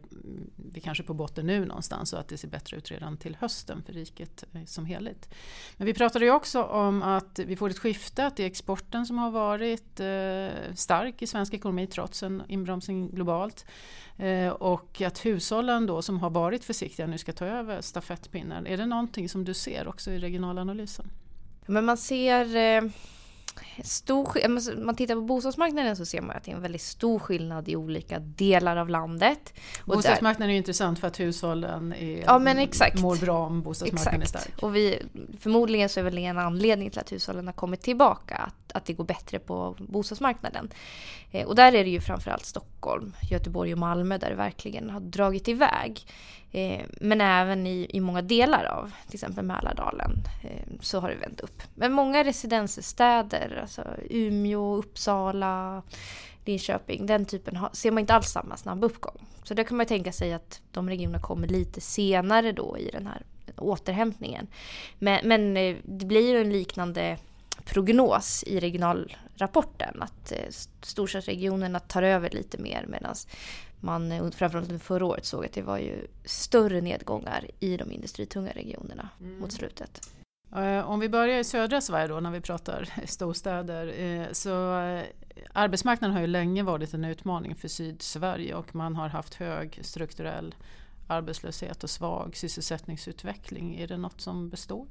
vi 0.57 0.81
kanske 0.81 1.03
är 1.03 1.07
på 1.07 1.15
botten 1.15 1.47
nu 1.47 1.65
någonstans 1.65 2.13
och 2.13 2.21
att 2.21 2.29
det 2.29 2.39
ser 2.39 2.49
bättre 2.49 2.77
ut 2.77 2.91
redan 2.91 3.17
till 3.17 3.37
hösten 3.41 3.83
för 3.83 3.93
riket 3.93 4.45
eh, 4.53 4.65
som 4.65 4.87
helhet. 4.87 5.35
Men 5.77 5.87
vi 5.87 5.95
pratade 5.95 6.25
ju 6.25 6.31
också 6.31 6.63
om 6.63 7.03
att 7.03 7.39
vi 7.39 7.57
får 7.57 7.71
ett 7.71 7.79
skifte, 7.79 8.27
att 8.27 8.37
det 8.37 8.43
är 8.43 8.47
exporten 8.47 9.07
som 9.07 9.19
har 9.19 9.31
varit 9.31 10.01
eh, 10.01 10.75
stark 10.75 11.23
i 11.23 11.27
svensk 11.27 11.55
ekonomi 11.55 11.87
trots 11.87 12.23
en 12.23 12.43
inbromsning 12.49 13.11
globalt. 13.11 13.67
Eh, 14.17 14.49
och 14.49 15.01
att 15.01 15.27
hushållen 15.27 15.87
då 15.87 16.03
som 16.03 16.21
har 16.21 16.31
varit 16.31 16.65
försiktiga 16.65 17.07
nu 17.07 17.19
ska 17.19 17.33
ta 17.33 17.47
över 17.47 17.81
stafettpinnen. 17.81 18.67
Är 18.67 18.77
det 18.77 18.87
någonting 18.87 19.29
som 19.29 19.45
du 19.45 19.55
ser 19.55 19.89
också 19.89 20.11
i 20.15 20.19
regionalanalysen? 20.19 21.11
Men 21.67 21.85
man 21.85 21.97
ser 21.97 22.57
eh, 22.57 22.91
stor, 23.83 24.49
man 24.85 24.97
tittar 24.97 25.15
på 25.15 25.21
bostadsmarknaden 25.21 25.97
så 25.97 26.07
ser 26.07 26.21
man 26.21 26.37
att 26.37 26.45
det 26.45 26.51
är 26.51 26.57
en 26.57 26.63
väldigt 26.63 26.83
stor 26.83 27.19
skillnad 27.19 27.69
i 27.69 27.77
olika 27.77 28.19
delar 28.19 28.77
av 28.77 28.89
landet. 28.89 29.55
Och 29.81 29.97
bostadsmarknaden 29.97 30.55
är 30.55 30.59
intressant 30.59 30.99
för 30.99 31.09
att 31.09 31.21
hushållen 31.21 31.93
är, 31.93 32.23
ja, 32.27 32.39
men 32.39 32.59
exakt. 32.59 33.01
mår 33.01 33.17
bra 33.17 33.47
om 33.47 33.63
bostadsmarknaden 33.63 34.23
exakt. 34.23 34.47
är 34.47 34.51
stark. 34.51 34.63
Och 34.63 34.77
vi, 34.77 35.03
förmodligen 35.41 35.89
så 35.89 36.01
är 36.01 36.05
väl 36.05 36.15
det 36.15 36.25
en 36.25 36.39
anledning 36.39 36.91
till 36.91 37.01
att 37.01 37.13
hushållen 37.13 37.47
har 37.47 37.55
kommit 37.55 37.83
tillbaka, 37.83 38.51
att, 38.75 38.85
det 38.85 38.93
går 38.93 39.05
bättre 39.05 39.39
på 39.39 39.77
bostadsmarknaden. 39.79 40.71
Eh, 41.31 41.47
och 41.47 41.55
där 41.55 41.75
är 41.75 41.85
det 41.85 41.91
ju 41.91 42.01
framförallt 42.01 42.45
Stockholm, 42.45 43.13
Göteborg 43.31 43.73
och 43.73 43.79
Malmö 43.79 44.19
där 44.19 44.31
det 44.31 44.37
verkligen 44.37 44.91
har 44.91 45.01
dragit 45.01 45.49
iväg. 45.49 46.07
Eh, 46.53 46.81
men 47.01 47.21
även 47.21 47.67
i, 47.67 47.87
i 47.91 48.01
många 48.01 48.23
delar 48.23 48.65
av 48.65 48.93
till 49.07 49.17
exempel 49.17 49.45
Mälardalen 49.45 50.13
eh, 50.43 50.73
så 50.81 51.01
har 51.01 51.11
det 51.11 51.17
vänt 51.17 51.41
upp. 51.41 51.63
Men 51.75 51.93
många 51.93 52.25
residensstäder, 52.25 53.59
alltså 53.63 53.85
Umeå, 54.11 54.77
Uppsala, 54.77 55.83
Linköping, 56.45 57.07
den 57.07 57.27
typen 57.27 57.57
har, 57.57 57.71
ser 57.73 57.91
man 57.91 58.01
inte 58.01 58.15
alls 58.15 58.29
samma 58.29 58.57
snabb 58.57 58.85
uppgång. 58.85 59.27
Så 59.43 59.55
där 59.55 59.65
kan 59.65 59.77
man 59.77 59.87
tänka 59.87 60.13
sig 60.13 60.33
att 60.33 60.61
de 60.71 60.89
regionerna 60.89 61.23
kommer 61.23 61.49
lite 61.49 61.81
senare 61.81 62.53
då 62.53 62.79
i 62.79 62.91
den 62.93 63.07
här 63.07 63.23
återhämtningen. 63.57 64.47
Men, 64.99 65.29
men 65.29 65.57
eh, 65.57 65.77
det 65.85 66.07
blir 66.07 66.31
ju 66.31 66.41
en 66.41 66.53
liknande 66.53 67.19
prognos 67.65 68.45
i 68.47 68.61
regionalrapporten 68.61 70.03
att 70.03 70.33
storstadsregionerna 70.83 71.81
tar 71.81 72.03
över 72.03 72.31
lite 72.31 72.59
mer 72.59 72.85
medan 72.89 73.15
man 73.85 74.13
eh, 74.13 74.31
framförallt 74.31 74.69
under 74.69 74.85
förra 74.85 75.07
året 75.07 75.25
såg 75.25 75.45
att 75.45 75.53
det 75.53 75.63
var 75.63 75.79
ju 75.79 76.07
större 76.25 76.81
nedgångar 76.81 77.47
i 77.61 77.77
de 77.77 77.93
industritunga 77.93 78.51
regionerna 78.53 79.09
mm. 79.21 79.39
mot 79.39 79.53
slutet. 79.53 80.09
Eh, 80.57 80.91
om 80.91 81.01
vi 81.01 81.09
börjar 81.09 81.39
i 81.39 81.45
södra 81.45 81.81
Sverige 81.81 82.09
då 82.09 82.21
när 82.21 82.31
vi 82.31 82.41
pratar 82.41 82.89
storstäder. 83.07 84.01
Eh, 84.01 84.27
så 84.33 84.51
arbetsmarknaden 85.53 86.15
har 86.15 86.21
ju 86.21 86.27
länge 86.27 86.63
varit 86.63 86.95
en 86.95 87.05
utmaning 87.05 87.55
för 87.55 87.69
Sydsverige 87.69 88.55
och 88.55 88.75
man 88.75 88.97
har 88.97 89.09
haft 89.09 89.35
hög 89.35 89.79
strukturell 89.83 90.55
arbetslöshet 91.09 91.85
och 91.85 91.91
svag 91.91 92.37
sysselsättningsutveckling. 92.37 93.77
Är 93.81 93.87
det 93.87 93.97
något 93.97 94.21
som 94.21 94.49
består? 94.49 94.87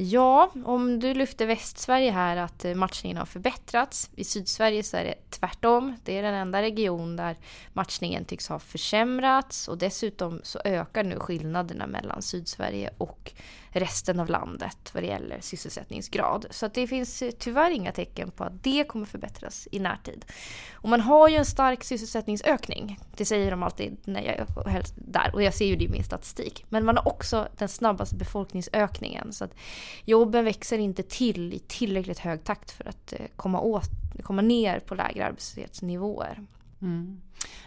Ja, 0.00 0.50
om 0.64 1.00
du 1.00 1.14
lyfter 1.14 1.46
Västsverige 1.46 2.10
här 2.10 2.36
att 2.36 2.64
eh, 2.64 2.74
matchningen 2.74 3.16
har 3.16 3.26
förbättrats. 3.26 4.10
I 4.16 4.24
Sydsverige 4.24 4.82
så 4.82 4.96
är 4.96 5.04
det 5.04 5.30
tvärtom. 5.30 5.96
Det 6.04 6.18
är 6.18 6.22
den 6.22 6.34
enda 6.34 6.62
region 6.62 7.16
där 7.16 7.36
matchningen 7.72 8.24
tycks 8.24 8.48
ha 8.48 8.58
försämrats 8.58 9.68
och 9.68 9.78
dessutom 9.78 10.40
så 10.44 10.60
ökar 10.64 11.04
nu 11.04 11.18
skillnaderna 11.18 11.86
mellan 11.86 12.22
Sydsverige 12.22 12.90
och 12.98 13.32
resten 13.72 14.20
av 14.20 14.28
landet 14.28 14.90
vad 14.94 15.02
det 15.02 15.06
gäller 15.06 15.40
sysselsättningsgrad. 15.40 16.46
Så 16.50 16.66
att 16.66 16.74
det 16.74 16.86
finns 16.86 17.22
eh, 17.22 17.30
tyvärr 17.30 17.70
inga 17.70 17.92
tecken 17.92 18.30
på 18.30 18.44
att 18.44 18.62
det 18.62 18.84
kommer 18.84 19.06
förbättras 19.06 19.68
i 19.72 19.78
närtid. 19.78 20.24
Och 20.72 20.88
man 20.88 21.00
har 21.00 21.28
ju 21.28 21.36
en 21.36 21.44
stark 21.44 21.84
sysselsättningsökning. 21.84 22.98
Det 23.16 23.24
säger 23.24 23.50
de 23.50 23.62
alltid 23.62 23.96
när 24.04 24.22
jag 24.22 24.36
är 24.36 24.82
där 24.94 25.30
och 25.34 25.42
jag 25.42 25.54
ser 25.54 25.66
ju 25.66 25.76
det 25.76 25.84
i 25.84 25.88
min 25.88 26.04
statistik. 26.04 26.64
Men 26.68 26.84
man 26.84 26.96
har 26.96 27.08
också 27.08 27.48
den 27.58 27.68
snabbaste 27.68 28.16
befolkningsökningen. 28.16 29.32
Så 29.32 29.44
att 29.44 29.54
jobben 30.04 30.44
växer 30.44 30.78
inte 30.78 31.02
till 31.02 31.54
i 31.54 31.58
tillräckligt 31.58 32.18
hög 32.18 32.44
takt 32.44 32.70
för 32.70 32.88
att 32.88 33.12
eh, 33.12 33.26
komma, 33.36 33.60
åt, 33.60 33.90
komma 34.22 34.42
ner 34.42 34.80
på 34.80 34.94
lägre 34.94 35.26
arbetslöshetsnivåer. 35.26 36.46
Mm. 36.82 37.20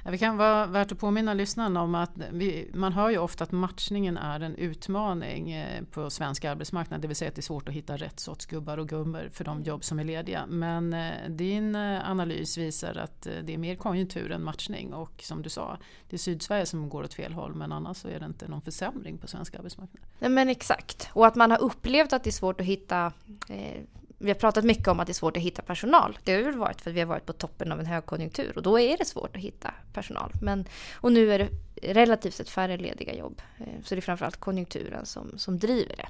Det 0.03 0.17
kan 0.17 0.38
vara 0.38 0.65
värt 0.65 0.91
att 0.91 1.00
påminna 1.00 1.33
lyssnarna 1.33 1.81
om 1.81 1.95
att 1.95 2.11
vi, 2.31 2.69
man 2.73 2.93
hör 2.93 3.09
ju 3.09 3.17
ofta 3.17 3.43
att 3.43 3.51
matchningen 3.51 4.17
är 4.17 4.39
en 4.39 4.55
utmaning 4.55 5.51
eh, 5.51 5.83
på 5.91 6.09
svensk 6.09 6.45
arbetsmarknad. 6.45 7.01
Det 7.01 7.07
vill 7.07 7.15
säga 7.15 7.29
att 7.29 7.35
det 7.35 7.39
är 7.39 7.43
svårt 7.43 7.69
att 7.69 7.75
hitta 7.75 7.97
rätt 7.97 8.19
sorts 8.19 8.45
gubbar 8.45 8.77
och 8.77 8.89
gummor 8.89 9.29
för 9.33 9.43
de 9.43 9.63
jobb 9.63 9.83
som 9.83 10.00
är 10.00 10.03
lediga. 10.03 10.45
Men 10.47 10.93
eh, 10.93 11.29
din 11.29 11.75
eh, 11.75 12.09
analys 12.09 12.57
visar 12.57 12.95
att 12.95 13.21
det 13.21 13.53
är 13.53 13.57
mer 13.57 13.75
konjunktur 13.75 14.31
än 14.31 14.43
matchning 14.43 14.93
och 14.93 15.21
som 15.23 15.41
du 15.41 15.50
sa, 15.50 15.77
det 16.09 16.15
är 16.15 16.17
Sydsverige 16.17 16.65
som 16.65 16.89
går 16.89 17.03
åt 17.03 17.13
fel 17.13 17.33
håll 17.33 17.55
men 17.55 17.71
annars 17.71 17.97
så 17.97 18.07
är 18.07 18.19
det 18.19 18.25
inte 18.25 18.47
någon 18.47 18.61
försämring 18.61 19.17
på 19.17 19.27
svensk 19.27 19.55
arbetsmarknad. 19.55 20.03
Nej 20.19 20.29
men 20.29 20.50
exakt, 20.50 21.09
och 21.13 21.27
att 21.27 21.35
man 21.35 21.51
har 21.51 21.61
upplevt 21.61 22.13
att 22.13 22.23
det 22.23 22.29
är 22.29 22.31
svårt 22.31 22.61
att 22.61 22.67
hitta 22.67 23.13
eh, 23.50 23.81
vi 24.21 24.29
har 24.29 24.35
pratat 24.35 24.63
mycket 24.65 24.87
om 24.87 24.99
att 24.99 25.07
det 25.07 25.11
är 25.11 25.13
svårt 25.13 25.37
att 25.37 25.43
hitta 25.43 25.61
personal. 25.61 26.17
Det 26.23 26.35
har 26.35 26.41
väl 26.41 26.57
varit 26.57 26.81
för 26.81 26.89
att 26.89 26.95
vi 26.95 26.99
har 26.99 27.07
varit 27.07 27.25
på 27.25 27.33
toppen 27.33 27.71
av 27.71 27.79
en 27.79 27.85
högkonjunktur 27.85 28.53
och 28.55 28.63
då 28.63 28.79
är 28.79 28.97
det 28.97 29.05
svårt 29.05 29.35
att 29.35 29.41
hitta 29.41 29.73
personal. 29.93 30.31
Men, 30.41 30.65
och 30.93 31.11
nu 31.11 31.33
är 31.33 31.39
det 31.39 31.49
relativt 31.93 32.33
sett 32.33 32.49
färre 32.49 32.77
lediga 32.77 33.15
jobb. 33.15 33.41
Eh, 33.59 33.65
så 33.83 33.95
det 33.95 33.99
är 33.99 34.01
framförallt 34.01 34.37
konjunkturen 34.37 35.05
som, 35.05 35.37
som 35.37 35.59
driver 35.59 35.95
det. 35.95 36.07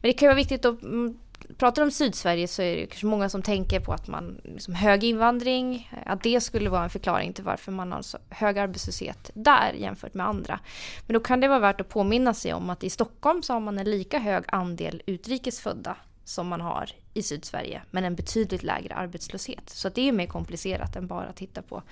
Men 0.00 0.08
det 0.08 0.12
kan 0.12 0.26
vara 0.26 0.36
viktigt 0.36 0.64
att 0.64 0.82
mm, 0.82 1.18
pratar 1.58 1.82
om 1.82 1.90
Sydsverige 1.90 2.48
så 2.48 2.62
är 2.62 2.76
det 2.76 2.86
kanske 2.86 3.06
många 3.06 3.28
som 3.28 3.42
tänker 3.42 3.80
på 3.80 3.92
att 3.92 4.08
man 4.08 4.40
liksom 4.44 4.74
hög 4.74 5.04
invandring, 5.04 5.90
att 6.06 6.22
det 6.22 6.40
skulle 6.40 6.70
vara 6.70 6.84
en 6.84 6.90
förklaring 6.90 7.32
till 7.32 7.44
varför 7.44 7.72
man 7.72 7.92
har 7.92 8.02
så 8.02 8.18
hög 8.30 8.58
arbetslöshet 8.58 9.30
där 9.34 9.72
jämfört 9.72 10.14
med 10.14 10.26
andra. 10.26 10.60
Men 11.06 11.14
då 11.14 11.20
kan 11.20 11.40
det 11.40 11.48
vara 11.48 11.58
värt 11.58 11.80
att 11.80 11.88
påminna 11.88 12.34
sig 12.34 12.54
om 12.54 12.70
att 12.70 12.84
i 12.84 12.90
Stockholm 12.90 13.42
så 13.42 13.52
har 13.52 13.60
man 13.60 13.78
en 13.78 13.90
lika 13.90 14.18
hög 14.18 14.44
andel 14.48 15.02
utrikesfödda 15.06 15.96
som 16.24 16.48
man 16.48 16.60
har 16.60 16.90
i 17.14 17.22
Sydsverige, 17.22 17.82
men 17.90 18.04
en 18.04 18.14
betydligt 18.14 18.62
lägre 18.62 18.94
arbetslöshet. 18.94 19.70
Så 19.70 19.88
det 19.88 20.08
är 20.08 20.12
mer 20.12 20.26
komplicerat 20.26 20.96
än 20.96 21.06
bara 21.06 21.26
att 21.26 21.36
titta 21.36 21.62
på 21.62 21.82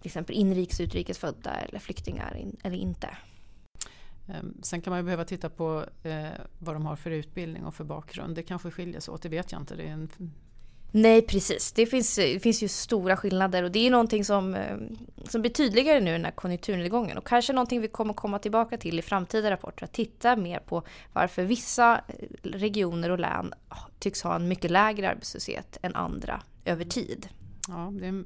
till 0.00 0.08
exempel 0.08 0.36
inrikes 0.36 0.80
utrikesfödda 0.80 1.50
eller 1.50 1.78
flyktingar 1.78 2.36
in, 2.36 2.56
eller 2.62 2.76
inte. 2.76 3.16
Ehm, 4.28 4.54
sen 4.62 4.80
kan 4.80 4.90
man 4.90 4.98
ju 4.98 5.04
behöva 5.04 5.24
titta 5.24 5.50
på 5.50 5.84
eh, 6.02 6.28
vad 6.58 6.74
de 6.74 6.86
har 6.86 6.96
för 6.96 7.10
utbildning 7.10 7.64
och 7.64 7.74
för 7.74 7.84
bakgrund. 7.84 8.34
Det 8.34 8.42
kanske 8.42 8.70
skiljer 8.70 9.00
sig 9.00 9.14
åt, 9.14 9.22
det 9.22 9.28
vet 9.28 9.52
jag 9.52 9.60
inte. 9.60 9.74
Det 9.74 9.82
är 9.82 9.92
en... 9.92 10.10
Nej 10.90 11.22
precis, 11.22 11.72
det 11.72 11.86
finns, 11.86 12.16
det 12.16 12.40
finns 12.40 12.62
ju 12.62 12.68
stora 12.68 13.16
skillnader 13.16 13.62
och 13.62 13.70
det 13.70 13.86
är 13.86 13.90
någonting 13.90 14.24
som, 14.24 14.54
eh, 14.54 14.76
som 15.28 15.40
blir 15.40 15.52
tydligare 15.52 16.00
nu 16.00 16.10
i 16.10 16.12
den 16.12 16.24
här 16.24 16.32
konjunkturnedgången 16.32 17.18
och 17.18 17.26
kanske 17.26 17.52
någonting 17.52 17.80
vi 17.80 17.88
kommer 17.88 18.14
komma 18.14 18.38
tillbaka 18.38 18.76
till 18.76 18.98
i 18.98 19.02
framtida 19.02 19.50
rapporter. 19.50 19.84
Att 19.84 19.92
titta 19.92 20.36
mer 20.36 20.58
på 20.58 20.82
varför 21.12 21.44
vissa 21.44 22.00
eh, 22.08 22.14
regioner 22.42 23.10
och 23.10 23.18
län 23.18 23.54
tycks 23.98 24.22
ha 24.22 24.36
en 24.36 24.48
mycket 24.48 24.70
lägre 24.70 25.10
arbetslöshet 25.10 25.78
än 25.82 25.94
andra 25.94 26.42
över 26.64 26.84
tid. 26.84 27.28
Ja, 27.68 27.92
det 27.92 28.06
är 28.06 28.24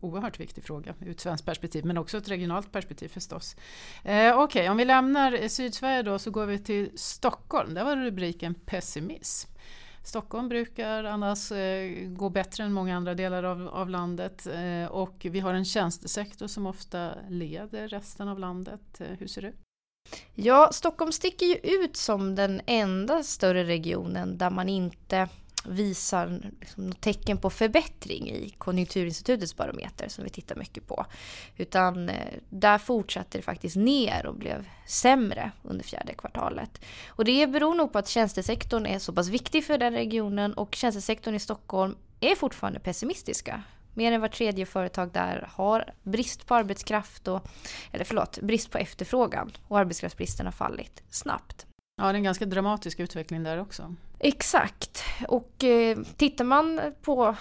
oerhört 0.00 0.40
viktig 0.40 0.64
fråga 0.64 0.94
ur 1.00 1.10
ett 1.10 1.20
svenskt 1.20 1.46
perspektiv 1.46 1.84
men 1.84 1.98
också 1.98 2.18
ett 2.18 2.28
regionalt 2.28 2.72
perspektiv 2.72 3.08
förstås. 3.08 3.56
Eh, 4.04 4.38
Okej, 4.38 4.60
okay, 4.60 4.68
om 4.68 4.76
vi 4.76 4.84
lämnar 4.84 5.48
Sydsverige 5.48 6.02
då 6.02 6.18
så 6.18 6.30
går 6.30 6.46
vi 6.46 6.58
till 6.58 6.90
Stockholm. 6.94 7.74
Där 7.74 7.84
var 7.84 7.96
rubriken 7.96 8.54
pessimism. 8.54 9.49
Stockholm 10.02 10.48
brukar 10.48 11.04
annars 11.04 11.52
eh, 11.52 12.08
gå 12.08 12.28
bättre 12.28 12.64
än 12.64 12.72
många 12.72 12.96
andra 12.96 13.14
delar 13.14 13.42
av, 13.42 13.68
av 13.68 13.90
landet 13.90 14.46
eh, 14.46 14.90
och 14.90 15.26
vi 15.30 15.40
har 15.40 15.54
en 15.54 15.64
tjänstesektor 15.64 16.46
som 16.46 16.66
ofta 16.66 17.14
leder 17.28 17.88
resten 17.88 18.28
av 18.28 18.38
landet. 18.38 19.00
Eh, 19.00 19.06
hur 19.18 19.26
ser 19.26 19.42
det 19.42 19.48
ut? 19.48 19.60
Ja, 20.34 20.68
Stockholm 20.72 21.12
sticker 21.12 21.46
ju 21.46 21.54
ut 21.54 21.96
som 21.96 22.34
den 22.34 22.60
enda 22.66 23.22
större 23.22 23.64
regionen 23.64 24.38
där 24.38 24.50
man 24.50 24.68
inte 24.68 25.28
visar 25.64 26.40
liksom 26.60 26.86
något 26.86 27.00
tecken 27.00 27.38
på 27.38 27.50
förbättring 27.50 28.30
i 28.30 28.54
Konjunkturinstitutets 28.58 29.56
barometer 29.56 30.08
som 30.08 30.24
vi 30.24 30.30
tittar 30.30 30.56
mycket 30.56 30.86
på. 30.86 31.06
Utan 31.56 32.08
eh, 32.08 32.34
där 32.48 32.78
fortsatte 32.78 33.38
det 33.38 33.42
faktiskt 33.42 33.76
ner 33.76 34.26
och 34.26 34.34
blev 34.34 34.66
sämre 34.86 35.50
under 35.62 35.84
fjärde 35.84 36.14
kvartalet. 36.14 36.80
Och 37.08 37.24
det 37.24 37.46
beror 37.46 37.74
nog 37.74 37.92
på 37.92 37.98
att 37.98 38.08
tjänstesektorn 38.08 38.86
är 38.86 38.98
så 38.98 39.12
pass 39.12 39.28
viktig 39.28 39.64
för 39.64 39.78
den 39.78 39.92
regionen 39.92 40.54
och 40.54 40.74
tjänstesektorn 40.74 41.34
i 41.34 41.40
Stockholm 41.40 41.96
är 42.20 42.34
fortfarande 42.34 42.80
pessimistiska. 42.80 43.62
Mer 43.94 44.12
än 44.12 44.20
var 44.20 44.28
tredje 44.28 44.66
företag 44.66 45.12
där 45.12 45.48
har 45.52 45.94
brist 46.02 46.46
på 46.46 46.54
arbetskraft 46.54 47.28
och, 47.28 47.48
eller 47.92 48.04
förlåt, 48.04 48.38
brist 48.40 48.70
på 48.70 48.78
efterfrågan 48.78 49.52
och 49.68 49.78
arbetskraftsbristen 49.78 50.46
har 50.46 50.52
fallit 50.52 51.02
snabbt. 51.10 51.66
Ja, 52.00 52.06
det 52.06 52.12
är 52.12 52.14
en 52.14 52.22
ganska 52.22 52.46
dramatisk 52.46 53.00
utveckling 53.00 53.42
där 53.42 53.60
också. 53.60 53.94
Exakt. 54.18 55.04
Och 55.28 55.64
eh, 55.64 55.98
tittar 56.16 56.44
man 56.44 56.80
på 57.02 57.36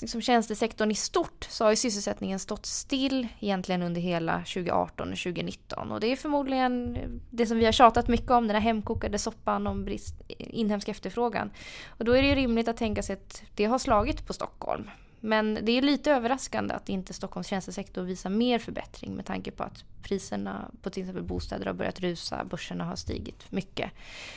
liksom, 0.00 0.20
tjänstesektorn 0.20 0.90
i 0.90 0.94
stort 0.94 1.46
så 1.50 1.64
har 1.64 1.70
ju 1.70 1.76
sysselsättningen 1.76 2.38
stått 2.38 2.66
still 2.66 3.28
egentligen 3.40 3.82
under 3.82 4.00
hela 4.00 4.38
2018 4.38 5.12
och 5.12 5.18
2019. 5.18 5.92
Och 5.92 6.00
det 6.00 6.06
är 6.06 6.16
förmodligen 6.16 6.98
det 7.30 7.46
som 7.46 7.58
vi 7.58 7.64
har 7.64 7.72
tjatat 7.72 8.08
mycket 8.08 8.30
om, 8.30 8.46
den 8.46 8.54
här 8.54 8.62
hemkokade 8.62 9.18
soppan 9.18 9.66
om 9.66 9.84
brist, 9.84 10.14
inhemsk 10.38 10.88
efterfrågan. 10.88 11.50
Och 11.88 12.04
då 12.04 12.12
är 12.12 12.22
det 12.22 12.28
ju 12.28 12.34
rimligt 12.34 12.68
att 12.68 12.76
tänka 12.76 13.02
sig 13.02 13.12
att 13.12 13.42
det 13.54 13.64
har 13.64 13.78
slagit 13.78 14.26
på 14.26 14.32
Stockholm. 14.32 14.90
Men 15.24 15.58
det 15.62 15.72
är 15.72 15.82
lite 15.82 16.12
överraskande 16.12 16.74
att 16.74 16.88
inte 16.88 17.12
Stockholms 17.12 17.46
tjänstesektor 17.46 18.02
visar 18.02 18.30
mer 18.30 18.58
förbättring 18.58 19.14
med 19.14 19.26
tanke 19.26 19.50
på 19.50 19.62
att 19.62 19.84
priserna 20.02 20.70
på 20.82 20.90
till 20.90 21.02
exempel 21.02 21.22
bostäder 21.22 21.66
har 21.66 21.72
börjat 21.72 22.00
rusa, 22.00 22.44
börserna 22.44 22.84
har 22.84 22.96
stigit 22.96 23.52
mycket. 23.52 23.90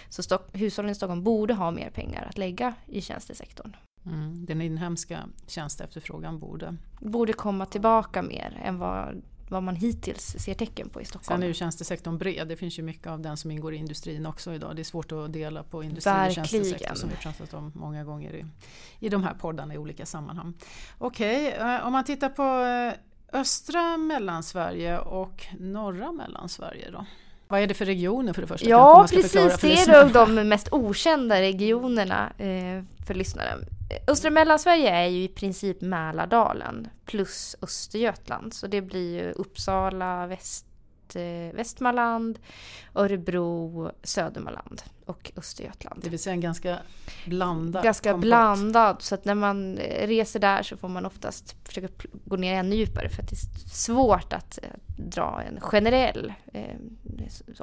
Så 0.10 0.24
Stock 0.24 0.50
hushållen 0.54 0.92
i 0.92 0.96
Stockholm 0.96 1.24
borde 1.24 1.54
ha 1.54 1.72
mer 1.72 1.90
pengar 1.90 2.28
att 2.30 2.38
lägga 2.38 2.74
i 2.86 3.02
tjänstesektorn. 3.02 3.76
Mm, 4.06 4.46
den 4.46 4.62
inhemska 4.62 5.30
tjänsteefterfrågan 5.48 6.40
borde... 6.40 6.78
Borde 7.00 7.34
komma 7.34 7.66
tillbaka 7.66 8.22
mer 8.22 8.62
än 8.64 8.78
vad 8.78 9.22
vad 9.50 9.64
man 9.64 9.76
hittills 9.76 10.36
ser 10.40 10.54
tecken 10.54 10.90
på 10.90 11.02
i 11.02 11.06
Stockholm. 11.06 11.38
Sen 11.38 11.44
är 11.44 11.48
ju 11.48 11.54
tjänstesektorn 11.54 12.18
bred. 12.18 12.48
Det 12.48 12.56
finns 12.56 12.80
ju 12.80 12.84
mycket 12.84 13.08
av 13.08 13.20
den 13.20 13.38
som 13.38 13.52
ingår 13.52 13.74
i 13.74 13.78
industrin 13.78 14.26
också 14.26 14.54
idag. 14.54 14.76
Det 14.76 14.82
är 14.82 14.84
svårt 14.84 15.12
att 15.12 15.34
dela 15.34 15.64
på 15.64 15.84
industri 15.84 16.12
och 16.30 16.34
tjänstesektor 16.34 16.96
som 16.96 17.10
vi 17.10 17.16
pratat 17.16 17.54
om 17.54 17.72
många 17.76 18.04
gånger 18.04 18.34
i, 18.34 18.46
i 19.00 19.10
de 19.10 19.24
här 19.24 19.34
poddarna 19.34 19.74
i 19.74 19.78
olika 19.78 20.06
sammanhang. 20.06 20.54
Okej, 20.98 21.48
okay, 21.48 21.76
eh, 21.76 21.86
om 21.86 21.94
man 21.94 22.04
tittar 22.04 22.30
på 22.30 22.44
eh, 22.44 23.40
östra 23.40 23.98
Mellansverige 23.98 25.00
och 25.00 25.46
norra 25.60 26.12
Mellansverige 26.12 26.92
då? 26.92 27.06
Vad 27.48 27.62
är 27.62 27.68
det 27.68 27.74
för 27.74 27.86
regioner 27.86 28.34
för 28.34 28.42
det 28.42 28.48
första? 28.48 28.70
Ja, 28.70 29.08
precis. 29.10 29.62
Det 29.62 29.74
är 29.74 30.14
de 30.14 30.50
mest 30.50 30.68
okända 30.72 31.42
regionerna 31.42 32.32
eh, 32.38 32.84
för 33.08 33.14
lyssnaren. 33.14 33.66
Östra 34.08 34.30
Mellansverige 34.30 34.90
är 34.90 35.08
ju 35.08 35.24
i 35.24 35.28
princip 35.28 35.82
Mälardalen 35.82 36.88
plus 37.06 37.56
Östergötland. 37.62 38.54
Så 38.54 38.68
det 38.68 38.82
blir 38.82 39.24
ju 39.24 39.32
Uppsala, 39.32 40.28
Väst, 40.28 40.65
eh, 41.16 41.56
Västmanland, 41.56 42.40
Örebro, 42.96 43.92
Södermanland 44.04 44.82
och 45.06 45.32
Östergötland. 45.38 46.02
Det 46.04 46.10
vill 46.10 46.20
säga 46.20 46.34
en 46.34 46.42
ganska 46.42 46.78
blandad 47.26 47.84
Ganska 47.84 48.12
kompott. 48.12 48.26
blandad. 48.28 49.02
Så 49.02 49.16
att 49.16 49.26
när 49.26 49.36
man 49.36 49.78
reser 50.02 50.40
där 50.40 50.64
så 50.64 50.78
får 50.78 50.90
man 50.90 51.06
oftast 51.06 51.56
försöka 51.64 51.88
gå 52.26 52.36
ner 52.36 52.54
ännu 52.54 52.76
djupare 52.76 53.10
för 53.10 53.24
att 53.24 53.30
det 53.30 53.36
är 53.36 53.70
svårt 53.70 54.34
att 54.34 54.60
eh, 54.64 54.70
dra 54.98 55.42
en 55.48 55.60
generell. 55.62 56.34
Eh, 56.54 56.76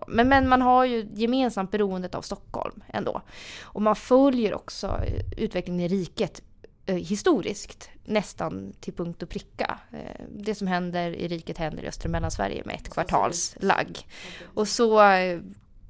men, 0.07 0.29
men 0.29 0.49
man 0.49 0.63
har 0.63 0.85
ju 0.85 1.09
gemensamt 1.15 1.71
beroendet 1.71 2.15
av 2.15 2.23
Stockholm 2.23 2.83
ändå. 2.89 3.23
Och 3.63 3.83
man 3.83 3.97
följer 3.97 4.55
också 4.55 5.01
utvecklingen 5.37 5.81
i 5.81 5.89
riket 5.89 6.43
eh, 6.87 6.97
historiskt 6.97 7.91
nästan 8.05 8.73
till 8.81 8.95
punkt 8.95 9.23
och 9.23 9.29
pricka. 9.29 9.79
Eh, 9.93 10.25
det 10.39 10.55
som 10.55 10.67
händer 10.67 11.11
i 11.11 11.29
riket 11.29 11.59
händer 11.59 11.83
i 11.83 11.87
östra 11.87 12.11
Mellansverige 12.11 12.63
med 12.65 12.75
ett 12.75 12.91
kvartals 12.91 13.57
lagg. 13.61 14.07
Och 14.55 14.69
så, 14.69 15.03
eh, 15.03 15.41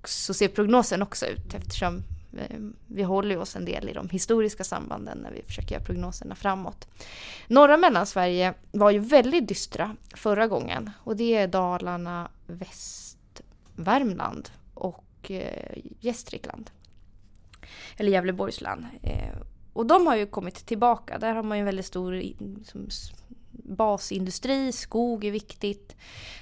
så 0.04 0.34
ser 0.34 0.48
prognosen 0.48 1.02
också 1.02 1.26
ut 1.26 1.54
eftersom 1.54 2.02
vi 2.86 3.02
håller 3.02 3.38
oss 3.38 3.56
en 3.56 3.64
del 3.64 3.88
i 3.88 3.92
de 3.92 4.08
historiska 4.08 4.64
sambanden 4.64 5.18
när 5.18 5.30
vi 5.30 5.42
försöker 5.42 5.74
göra 5.74 5.84
prognoserna 5.84 6.34
framåt. 6.34 6.88
Norra 7.46 7.76
Mellansverige 7.76 8.54
var 8.70 8.90
ju 8.90 8.98
väldigt 8.98 9.48
dystra 9.48 9.96
förra 10.14 10.46
gången 10.46 10.90
och 10.98 11.16
det 11.16 11.34
är 11.34 11.46
Dalarna, 11.46 12.30
Västvärmland 12.46 14.50
och 14.74 15.30
Gästrikland. 16.00 16.70
Eller 17.96 18.10
Gävleborgs 18.10 18.60
län. 18.60 18.86
Och 19.72 19.86
de 19.86 20.06
har 20.06 20.16
ju 20.16 20.26
kommit 20.26 20.66
tillbaka. 20.66 21.18
Där 21.18 21.34
har 21.34 21.42
man 21.42 21.58
ju 21.58 21.60
en 21.60 21.66
väldigt 21.66 21.86
stor 21.86 22.12
liksom, 22.12 22.88
basindustri, 23.50 24.72
skog 24.72 25.24
är 25.24 25.30
viktigt. 25.30 25.96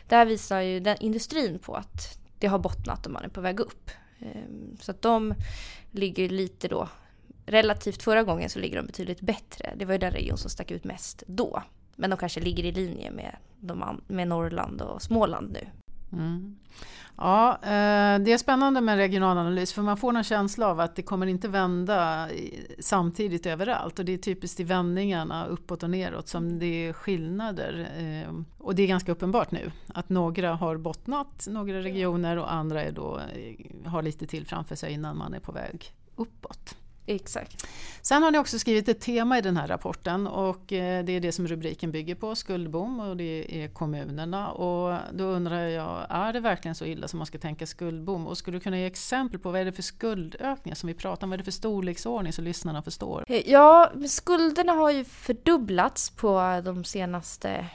Där 0.08 0.26
visar 0.26 0.60
ju 0.60 0.80
den 0.80 0.96
industrin 1.00 1.58
på 1.58 1.74
att 1.74 2.18
det 2.38 2.46
har 2.46 2.58
bottnat 2.58 3.06
och 3.06 3.12
man 3.12 3.24
är 3.24 3.28
på 3.28 3.40
väg 3.40 3.60
upp. 3.60 3.90
Ehm, 4.20 4.76
så 4.80 4.90
att 4.90 5.02
de 5.02 5.34
ligger 5.90 6.28
lite 6.28 6.68
då, 6.68 6.88
relativt 7.46 8.02
förra 8.02 8.22
gången 8.22 8.50
så 8.50 8.58
ligger 8.58 8.76
de 8.76 8.86
betydligt 8.86 9.20
bättre. 9.20 9.74
Det 9.76 9.84
var 9.84 9.92
ju 9.92 9.98
den 9.98 10.12
region 10.12 10.38
som 10.38 10.50
stack 10.50 10.70
ut 10.70 10.84
mest 10.84 11.22
då. 11.26 11.62
Men 11.96 12.10
de 12.10 12.16
kanske 12.16 12.40
ligger 12.40 12.64
i 12.64 12.72
linje 12.72 13.10
med, 13.10 13.36
de, 13.60 14.00
med 14.06 14.28
Norrland 14.28 14.82
och 14.82 15.02
Småland 15.02 15.52
nu. 15.52 15.79
Mm. 16.12 16.56
Ja, 17.16 17.52
eh, 17.62 18.18
det 18.18 18.32
är 18.32 18.38
spännande 18.38 18.80
med 18.80 18.96
regionalanalys 18.96 19.72
för 19.72 19.82
man 19.82 19.96
får 19.96 20.16
en 20.16 20.24
känsla 20.24 20.68
av 20.68 20.80
att 20.80 20.96
det 20.96 21.02
kommer 21.02 21.26
inte 21.26 21.48
vända 21.48 22.28
samtidigt 22.78 23.46
överallt 23.46 23.98
och 23.98 24.04
det 24.04 24.12
är 24.12 24.18
typiskt 24.18 24.60
i 24.60 24.64
vändningarna 24.64 25.46
uppåt 25.46 25.82
och 25.82 25.90
neråt 25.90 26.28
som 26.28 26.58
det 26.58 26.88
är 26.88 26.92
skillnader. 26.92 27.88
Eh, 27.98 28.34
och 28.58 28.74
det 28.74 28.82
är 28.82 28.86
ganska 28.86 29.12
uppenbart 29.12 29.50
nu 29.50 29.72
att 29.94 30.08
några 30.08 30.54
har 30.54 30.76
bottnat, 30.76 31.46
några 31.50 31.82
regioner 31.82 32.36
och 32.36 32.52
andra 32.52 32.82
är 32.82 32.92
då, 32.92 33.18
eh, 33.18 33.90
har 33.90 34.02
lite 34.02 34.26
till 34.26 34.46
framför 34.46 34.74
sig 34.74 34.92
innan 34.92 35.16
man 35.16 35.34
är 35.34 35.40
på 35.40 35.52
väg 35.52 35.92
uppåt. 36.16 36.76
Exakt. 37.10 37.66
Sen 38.02 38.22
har 38.22 38.30
ni 38.30 38.38
också 38.38 38.58
skrivit 38.58 38.88
ett 38.88 39.00
tema 39.00 39.38
i 39.38 39.40
den 39.40 39.56
här 39.56 39.66
rapporten 39.66 40.26
och 40.26 40.72
eh, 40.72 41.04
det 41.04 41.12
är 41.12 41.20
det 41.20 41.32
som 41.32 41.46
rubriken 41.46 41.90
bygger 41.90 42.14
på, 42.14 42.34
skuldbom 42.34 43.00
och 43.00 43.16
det 43.16 43.62
är 43.62 43.68
kommunerna. 43.68 44.50
Och 44.50 44.98
då 45.12 45.24
undrar 45.24 45.60
jag, 45.60 46.06
är 46.08 46.32
det 46.32 46.40
verkligen 46.40 46.74
så 46.74 46.84
illa 46.84 47.08
som 47.08 47.18
man 47.18 47.26
ska 47.26 47.38
tänka 47.38 47.66
skuldbom? 47.66 48.26
Och 48.26 48.38
skulle 48.38 48.56
du 48.56 48.60
kunna 48.60 48.78
ge 48.78 48.86
exempel 48.86 49.40
på 49.40 49.50
vad 49.50 49.60
är 49.60 49.64
det 49.64 49.72
för 49.72 49.82
skuldökningar 49.82 50.74
som 50.74 50.86
vi 50.86 50.94
pratar 50.94 51.26
om? 51.26 51.30
Vad 51.30 51.34
är 51.34 51.38
det 51.38 51.44
för 51.44 51.50
storleksordning 51.50 52.32
så 52.32 52.42
lyssnarna 52.42 52.82
förstår? 52.82 53.24
Eh, 53.28 53.50
ja, 53.50 53.92
skulderna 54.08 54.72
har 54.72 54.90
ju 54.90 55.04
fördubblats 55.04 56.10
på 56.10 56.60
de 56.64 56.84
senaste 56.84 57.66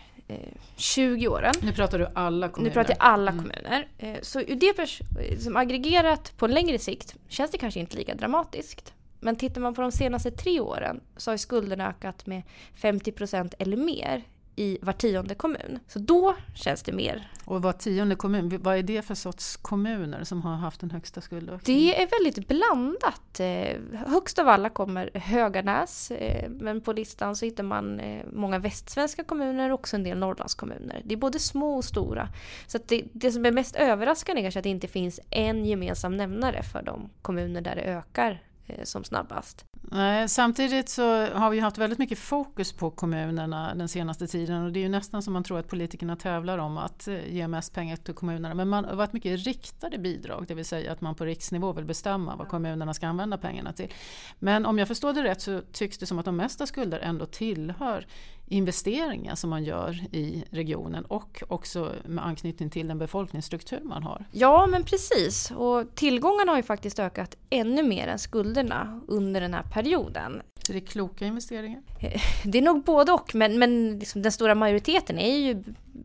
20 0.76 1.28
åren. 1.28 1.54
Nu 1.62 1.72
pratar 1.72 2.00
du 2.00 2.08
alla 2.16 2.50
kommuner. 2.50 2.70
Nu 2.70 2.74
pratar 2.74 2.94
jag 2.94 2.98
alla 3.00 3.32
mm. 3.32 3.44
kommuner. 3.44 3.88
Så 4.22 4.42
ur 4.42 4.56
det 4.56 5.40
som 5.42 5.58
aggregerat 5.58 6.38
på 6.38 6.46
en 6.46 6.52
längre 6.52 6.80
sikt 6.80 7.16
känns 7.28 7.52
det 7.52 7.58
kanske 7.58 7.80
inte 7.80 7.98
lika 7.98 8.16
dramatiskt. 8.16 8.94
Men 9.26 9.36
tittar 9.36 9.62
man 9.62 9.74
på 9.74 9.82
de 9.82 9.92
senaste 9.92 10.32
tre 10.32 10.60
åren 10.60 11.02
så 11.18 11.32
har 11.32 11.38
skulderna 11.38 11.90
ökat 11.90 12.26
med 12.26 12.42
50% 12.82 13.54
eller 13.60 13.78
mer 13.78 14.24
i 14.56 14.78
var 14.82 14.94
tionde 14.94 15.36
kommun. 15.36 15.80
Så 15.88 16.00
då 16.00 16.36
känns 16.56 16.84
det 16.84 16.92
mer. 16.92 17.32
Och 17.46 17.62
var 17.62 17.74
tionde 17.74 18.16
kommun, 18.16 18.60
vad 18.62 18.78
är 18.78 18.84
det 18.84 19.02
för 19.02 19.16
sorts 19.16 19.58
kommuner 19.58 20.24
som 20.24 20.42
har 20.42 20.56
haft 20.56 20.82
den 20.82 20.92
högsta 20.92 21.22
skuldökningen? 21.22 21.82
Det 21.82 22.02
är 22.02 22.10
väldigt 22.20 22.48
blandat. 22.48 23.40
Eh, 23.40 24.08
högst 24.08 24.40
av 24.40 24.48
alla 24.48 24.70
kommer 24.70 25.10
Höganäs, 25.14 26.12
eh, 26.12 26.50
men 26.50 26.82
på 26.82 26.94
listan 26.94 27.36
så 27.36 27.46
hittar 27.46 27.64
man 27.64 28.00
eh, 28.00 28.26
många 28.34 28.60
västsvenska 28.60 29.24
kommuner 29.24 29.70
och 29.70 29.80
också 29.80 29.96
en 29.96 30.04
del 30.04 30.18
Norrlandskommuner. 30.18 31.02
Det 31.06 31.16
är 31.16 31.18
både 31.18 31.40
små 31.40 31.76
och 31.76 31.86
stora. 31.86 32.30
Så 32.68 32.80
det, 32.88 33.04
det 33.14 33.32
som 33.32 33.46
är 33.46 33.52
mest 33.52 33.76
överraskande 33.76 34.42
är 34.42 34.44
kanske 34.44 34.60
att 34.60 34.64
det 34.64 34.70
inte 34.70 34.88
finns 34.88 35.20
en 35.30 35.66
gemensam 35.66 36.18
nämnare 36.18 36.64
för 36.64 36.82
de 36.82 37.10
kommuner 37.22 37.62
där 37.62 37.76
det 37.76 37.82
ökar 37.82 38.42
Eh, 38.68 38.84
som 38.84 39.04
snabbast. 39.04 39.66
Nej, 39.92 40.30
samtidigt 40.30 40.90
så 40.90 41.26
har 41.26 41.50
vi 41.50 41.60
haft 41.60 41.78
väldigt 41.78 42.00
mycket 42.00 42.20
fokus 42.20 42.74
på 42.74 42.92
kommunerna 42.92 43.76
den 43.76 43.88
senaste 43.88 44.28
tiden 44.28 44.64
och 44.64 44.72
det 44.72 44.80
är 44.80 44.82
ju 44.82 44.90
nästan 44.90 45.22
som 45.22 45.34
man 45.34 45.44
tror 45.44 45.60
att 45.60 45.68
politikerna 45.68 46.16
tävlar 46.16 46.58
om 46.58 46.78
att 46.78 47.08
eh, 47.08 47.34
ge 47.34 47.48
mest 47.48 47.74
pengar 47.74 47.96
till 47.96 48.14
kommunerna. 48.14 48.56
Men 48.56 48.70
man 48.70 48.86
har 48.86 48.96
varit 48.96 49.14
mycket 49.14 49.46
riktade 49.46 49.98
bidrag, 49.98 50.46
det 50.48 50.54
vill 50.54 50.66
säga 50.66 50.92
att 50.92 51.02
man 51.02 51.16
på 51.16 51.26
riksnivå 51.26 51.74
vill 51.74 51.86
bestämma 51.86 52.36
vad 52.36 52.48
kommunerna 52.48 52.94
ska 52.94 53.08
använda 53.08 53.38
pengarna 53.38 53.74
till. 53.74 53.94
Men 54.40 54.66
om 54.66 54.80
jag 54.80 54.88
förstår 54.88 55.14
det 55.14 55.24
rätt 55.24 55.42
så 55.42 55.62
tycks 55.72 55.98
det 55.98 56.06
som 56.06 56.20
att 56.20 56.26
de 56.26 56.36
mesta 56.36 56.66
skulder 56.66 57.00
ändå 57.00 57.26
tillhör 57.26 58.06
investeringar 58.48 59.36
som 59.36 59.50
man 59.50 59.64
gör 59.64 59.92
i 60.12 60.44
regionen 60.50 61.06
och 61.06 61.44
också 61.48 61.92
med 62.06 62.26
anknytning 62.26 62.70
till 62.70 62.88
den 62.88 62.98
befolkningsstruktur 62.98 63.80
man 63.84 64.04
har. 64.04 64.26
Ja, 64.32 64.68
men 64.68 64.84
precis. 64.84 65.52
Och 65.52 65.96
tillgångarna 65.96 66.52
har 66.52 66.58
ju 66.58 66.64
faktiskt 66.64 67.00
ökat 67.00 67.36
ännu 67.50 67.84
mer 67.84 68.08
än 68.08 68.20
skulderna 68.20 69.02
under 69.08 69.42
den 69.42 69.54
här 69.54 69.64
perioden. 69.76 70.42
Så 70.66 70.72
det 70.72 70.78
är 70.78 70.86
kloka 70.86 71.26
investeringar? 71.26 71.82
Det 72.44 72.58
är 72.58 72.62
nog 72.62 72.84
både 72.84 73.12
och, 73.12 73.36
men, 73.36 73.60
men 73.60 74.00
liksom 74.00 74.22
den 74.22 74.32
stora 74.32 74.56
majoriteten 74.56 75.20
är 75.20 75.38
ju 75.38 75.64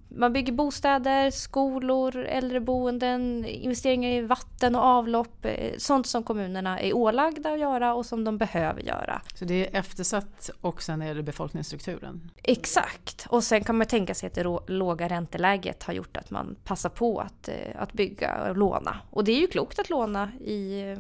man 0.09 0.33
bygger 0.33 0.53
bostäder, 0.53 1.31
skolor, 1.31 2.17
äldreboenden, 2.17 3.45
investeringar 3.45 4.11
i 4.11 4.21
vatten 4.21 4.75
och 4.77 4.83
avlopp. 4.83 5.45
Eh, 5.45 5.77
sånt 5.79 6.07
som 6.07 6.23
kommunerna 6.23 6.81
är 6.81 6.97
ålagda 6.97 7.53
att 7.53 7.59
göra 7.59 7.95
och 7.95 8.07
som 8.07 8.25
de 8.25 8.39
behöver 8.39 8.83
göra. 8.83 9.23
Så 9.35 9.45
det 9.45 9.55
är 9.67 9.79
eftersatt 9.81 10.51
och 10.61 10.83
sen 10.83 11.03
är 11.03 11.15
det 11.15 11.23
befolkningsstrukturen? 11.23 12.31
Exakt. 12.43 13.27
Och 13.29 13.45
sen 13.45 13.65
kan 13.65 13.79
man 13.79 13.87
tänka 13.87 14.15
sig 14.15 14.27
att 14.27 14.35
det 14.35 14.61
låga 14.67 15.09
ränteläget 15.09 15.83
har 15.83 15.95
gjort 15.95 16.17
att 16.17 16.31
man 16.31 16.57
passar 16.65 16.89
på 16.91 17.21
att, 17.21 17.49
eh, 17.49 17.55
att 17.83 17.93
bygga 17.93 18.51
och 18.51 18.57
låna. 18.57 18.97
Och 19.11 19.25
det 19.25 19.33
är 19.33 19.41
ju 19.41 19.47
klokt 19.47 19.79
att 19.79 19.91
låna 19.91 20.33
i 20.33 20.97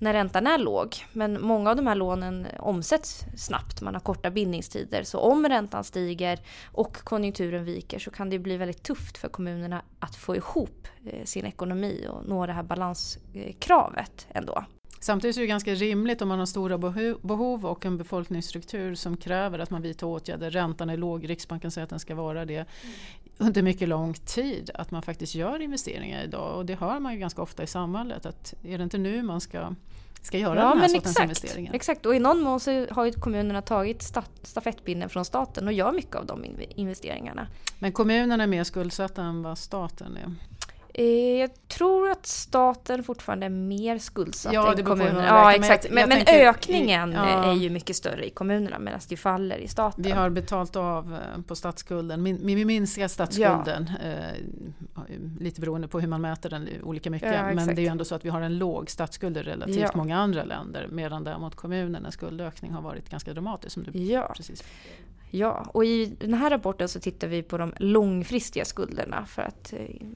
när 0.00 0.12
räntan 0.12 0.46
är 0.46 0.58
låg. 0.58 0.96
Men 1.12 1.42
många 1.42 1.70
av 1.70 1.76
de 1.76 1.86
här 1.86 1.94
lånen 1.94 2.46
omsätts 2.58 3.24
snabbt. 3.36 3.80
Man 3.80 3.94
har 3.94 4.00
korta 4.00 4.30
bindningstider. 4.30 5.02
Så 5.02 5.18
om 5.18 5.48
räntan 5.48 5.84
stiger 5.84 6.40
och 6.72 6.96
konjunkturen 6.96 7.64
viker 7.64 7.98
så 7.98 8.10
kan 8.10 8.30
det 8.30 8.38
bli 8.38 8.56
väldigt 8.56 8.82
tufft 8.82 9.18
för 9.18 9.28
kommunerna 9.28 9.82
att 9.98 10.16
få 10.16 10.36
ihop 10.36 10.88
eh, 11.06 11.24
sin 11.24 11.46
ekonomi 11.46 12.06
och 12.10 12.28
nå 12.28 12.46
det 12.46 12.52
här 12.52 12.62
balanskravet 12.62 14.26
ändå. 14.28 14.64
Samtidigt 15.02 15.36
är 15.36 15.40
det 15.40 15.46
ganska 15.46 15.74
rimligt 15.74 16.22
om 16.22 16.28
man 16.28 16.38
har 16.38 16.46
stora 16.46 16.78
behov 17.22 17.66
och 17.66 17.86
en 17.86 17.98
befolkningsstruktur 17.98 18.94
som 18.94 19.16
kräver 19.16 19.58
att 19.58 19.70
man 19.70 19.82
vidtar 19.82 20.06
åtgärder. 20.06 20.50
Räntan 20.50 20.90
är 20.90 20.96
låg, 20.96 21.30
Riksbanken 21.30 21.70
säger 21.70 21.84
att 21.84 21.90
den 21.90 22.00
ska 22.00 22.14
vara 22.14 22.44
det 22.44 22.66
under 23.40 23.62
mycket 23.62 23.88
lång 23.88 24.14
tid. 24.14 24.70
Att 24.74 24.90
man 24.90 25.02
faktiskt 25.02 25.34
gör 25.34 25.62
investeringar 25.62 26.22
idag 26.24 26.56
och 26.56 26.66
det 26.66 26.74
hör 26.74 27.00
man 27.00 27.12
ju 27.12 27.18
ganska 27.18 27.42
ofta 27.42 27.62
i 27.62 27.66
samhället. 27.66 28.26
Att 28.26 28.54
är 28.64 28.78
det 28.78 28.84
inte 28.84 28.98
nu 28.98 29.22
man 29.22 29.40
ska 29.40 29.74
ska 30.22 30.38
göra 30.38 30.60
ja, 30.60 30.68
den 30.68 30.78
här 30.78 30.88
sortens 30.88 31.06
exakt, 31.06 31.22
investeringar. 31.24 31.74
Exakt, 31.74 32.06
och 32.06 32.14
i 32.14 32.18
någon 32.18 32.40
mån 32.40 32.60
så 32.60 32.86
har 32.90 33.04
ju 33.04 33.12
kommunerna 33.12 33.62
tagit 33.62 34.12
stafettpinnen 34.42 35.08
från 35.08 35.24
staten 35.24 35.66
och 35.66 35.72
gör 35.72 35.92
mycket 35.92 36.16
av 36.16 36.26
de 36.26 36.44
investeringarna. 36.74 37.46
Men 37.78 37.92
kommunerna 37.92 38.42
är 38.42 38.46
mer 38.46 38.64
skuldsatta 38.64 39.22
än 39.22 39.42
vad 39.42 39.58
staten 39.58 40.16
är? 40.16 40.34
Eh, 41.00 41.40
jag 41.40 41.50
tror 41.68 42.10
att 42.10 42.26
staten 42.26 43.04
fortfarande 43.04 43.46
är 43.46 43.50
mer 43.50 43.98
skuldsatt 43.98 44.52
ja, 44.52 44.72
än 44.72 44.84
kommunerna. 44.84 45.26
Ja, 45.26 45.54
exakt. 45.54 45.90
Men, 45.90 46.08
men 46.08 46.18
tänker, 46.18 46.48
ökningen 46.48 47.12
ja. 47.12 47.24
är 47.26 47.54
ju 47.54 47.70
mycket 47.70 47.96
större 47.96 48.26
i 48.26 48.30
kommunerna 48.30 48.78
medan 48.78 49.00
det 49.08 49.16
faller 49.16 49.58
i 49.58 49.68
staten. 49.68 50.04
Vi 50.04 50.10
har 50.10 50.30
betalt 50.30 50.76
av 50.76 51.14
eh, 51.14 51.42
på 51.42 51.56
statsskulden. 51.56 52.24
Vi 52.24 52.64
minskar 52.64 53.08
statsskulden 53.08 53.90
ja. 54.02 54.08
eh, 54.08 54.34
lite 55.40 55.60
beroende 55.60 55.88
på 55.88 56.00
hur 56.00 56.08
man 56.08 56.20
mäter 56.20 56.50
den 56.50 56.68
olika 56.82 57.10
mycket. 57.10 57.34
Ja, 57.34 57.54
men 57.54 57.66
det 57.66 57.80
är 57.80 57.84
ju 57.84 57.88
ändå 57.88 58.04
så 58.04 58.14
att 58.14 58.24
vi 58.24 58.28
har 58.28 58.40
en 58.40 58.58
låg 58.58 58.90
statsskuld 58.90 59.36
i 59.36 59.42
relativt 59.42 59.94
många 59.94 60.18
andra 60.18 60.44
länder. 60.44 60.88
Medan 60.90 61.24
däremot 61.24 61.54
kommunernas 61.54 62.14
skuldökning 62.14 62.72
har 62.72 62.82
varit 62.82 63.10
ganska 63.10 63.32
dramatisk. 63.32 63.74
Som 63.74 63.82
du 63.82 63.98
ja. 63.98 64.32
precis 64.36 64.64
Ja, 65.30 65.66
och 65.74 65.84
i 65.84 66.06
den 66.06 66.34
här 66.34 66.50
rapporten 66.50 66.88
så 66.88 67.00
tittar 67.00 67.28
vi 67.28 67.42
på 67.42 67.58
de 67.58 67.72
långfristiga 67.76 68.64
skulderna 68.64 69.26
för 69.26 69.42
att 69.42 69.72
eh, 69.72 70.06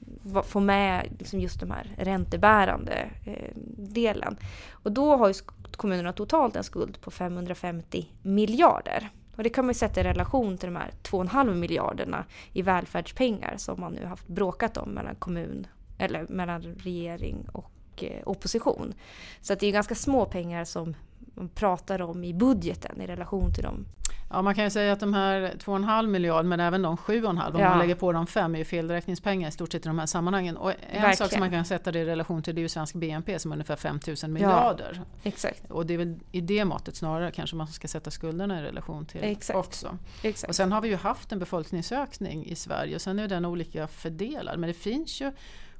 få 0.45 0.59
med 0.59 1.15
liksom 1.19 1.39
just 1.39 1.59
de 1.59 1.71
här 1.71 1.95
räntebärande 1.97 3.09
eh, 3.25 3.51
delen. 3.77 4.37
Och 4.71 4.91
då 4.91 5.15
har 5.15 5.27
ju 5.27 5.33
kommunerna 5.77 6.13
totalt 6.13 6.55
en 6.55 6.63
skuld 6.63 7.01
på 7.01 7.11
550 7.11 8.11
miljarder. 8.21 9.09
Och 9.35 9.43
det 9.43 9.49
kan 9.49 9.65
man 9.65 9.75
sätta 9.75 9.99
i 9.99 10.03
relation 10.03 10.57
till 10.57 10.67
de 10.67 10.75
här 10.75 10.91
2,5 11.03 11.55
miljarderna 11.55 12.25
i 12.53 12.61
välfärdspengar 12.61 13.57
som 13.57 13.81
man 13.81 13.93
nu 13.93 14.05
haft 14.05 14.27
bråkat 14.27 14.77
om 14.77 14.89
mellan 14.89 15.15
kommun, 15.15 15.67
eller 15.97 16.25
mellan 16.29 16.61
regering 16.61 17.47
och 17.51 18.03
eh, 18.03 18.21
opposition. 18.25 18.93
Så 19.41 19.53
att 19.53 19.59
det 19.59 19.67
är 19.67 19.71
ganska 19.71 19.95
små 19.95 20.25
pengar 20.25 20.65
som 20.65 20.95
man 21.35 21.49
pratar 21.49 22.01
om 22.01 22.23
i 22.23 22.33
budgeten 22.33 23.01
i 23.01 23.07
relation 23.07 23.53
till 23.53 23.63
de 23.63 23.85
Ja, 24.29 24.41
man 24.41 24.55
kan 24.55 24.63
ju 24.63 24.69
säga 24.69 24.93
att 24.93 24.99
de 24.99 25.13
här 25.13 25.41
2,5 25.41 26.07
miljarder 26.07 26.49
men 26.49 26.59
även 26.59 26.81
de 26.81 26.97
7,5 26.97 27.53
om 27.53 27.59
ja. 27.59 27.69
man 27.69 27.79
lägger 27.79 27.95
på 27.95 28.11
de 28.11 28.27
5 28.27 28.55
är 28.55 28.59
ju 28.59 28.65
felräkningspengar 28.65 29.49
i 29.49 29.51
stort 29.51 29.71
sett 29.71 29.85
i 29.85 29.87
de 29.87 29.99
här 29.99 30.05
sammanhangen. 30.05 30.57
Och 30.57 30.71
en 30.71 30.77
Verkligen. 30.81 31.15
sak 31.15 31.31
som 31.31 31.39
man 31.39 31.51
kan 31.51 31.65
sätta 31.65 31.91
det 31.91 31.99
i 31.99 32.05
relation 32.05 32.43
till 32.43 32.55
det 32.55 32.59
är 32.59 32.63
ju 32.63 32.69
svensk 32.69 32.95
BNP 32.95 33.39
som 33.39 33.51
är 33.51 33.55
ungefär 33.55 33.75
5 33.75 33.99
000 34.23 34.31
miljarder. 34.31 34.91
Ja, 34.95 35.29
exakt. 35.29 35.71
Och 35.71 35.85
det 35.85 35.93
är 35.93 35.97
väl 35.97 36.19
i 36.31 36.41
det 36.41 36.65
måttet 36.65 36.95
snarare 36.95 37.31
kanske 37.31 37.55
man 37.55 37.67
ska 37.67 37.87
sätta 37.87 38.11
skulderna 38.11 38.59
i 38.59 38.63
relation 38.63 39.05
till 39.05 39.23
exakt. 39.23 39.59
också. 39.59 39.97
Exakt. 40.21 40.49
Och 40.49 40.55
sen 40.55 40.71
har 40.71 40.81
vi 40.81 40.87
ju 40.87 40.95
haft 40.95 41.31
en 41.31 41.39
befolkningsökning 41.39 42.45
i 42.45 42.55
Sverige 42.55 42.95
och 42.95 43.01
sen 43.01 43.19
är 43.19 43.27
den 43.27 43.45
olika 43.45 43.87
fördelad. 43.87 44.59
Men 44.59 44.67
det 44.67 44.73
finns 44.73 45.21
ju 45.21 45.31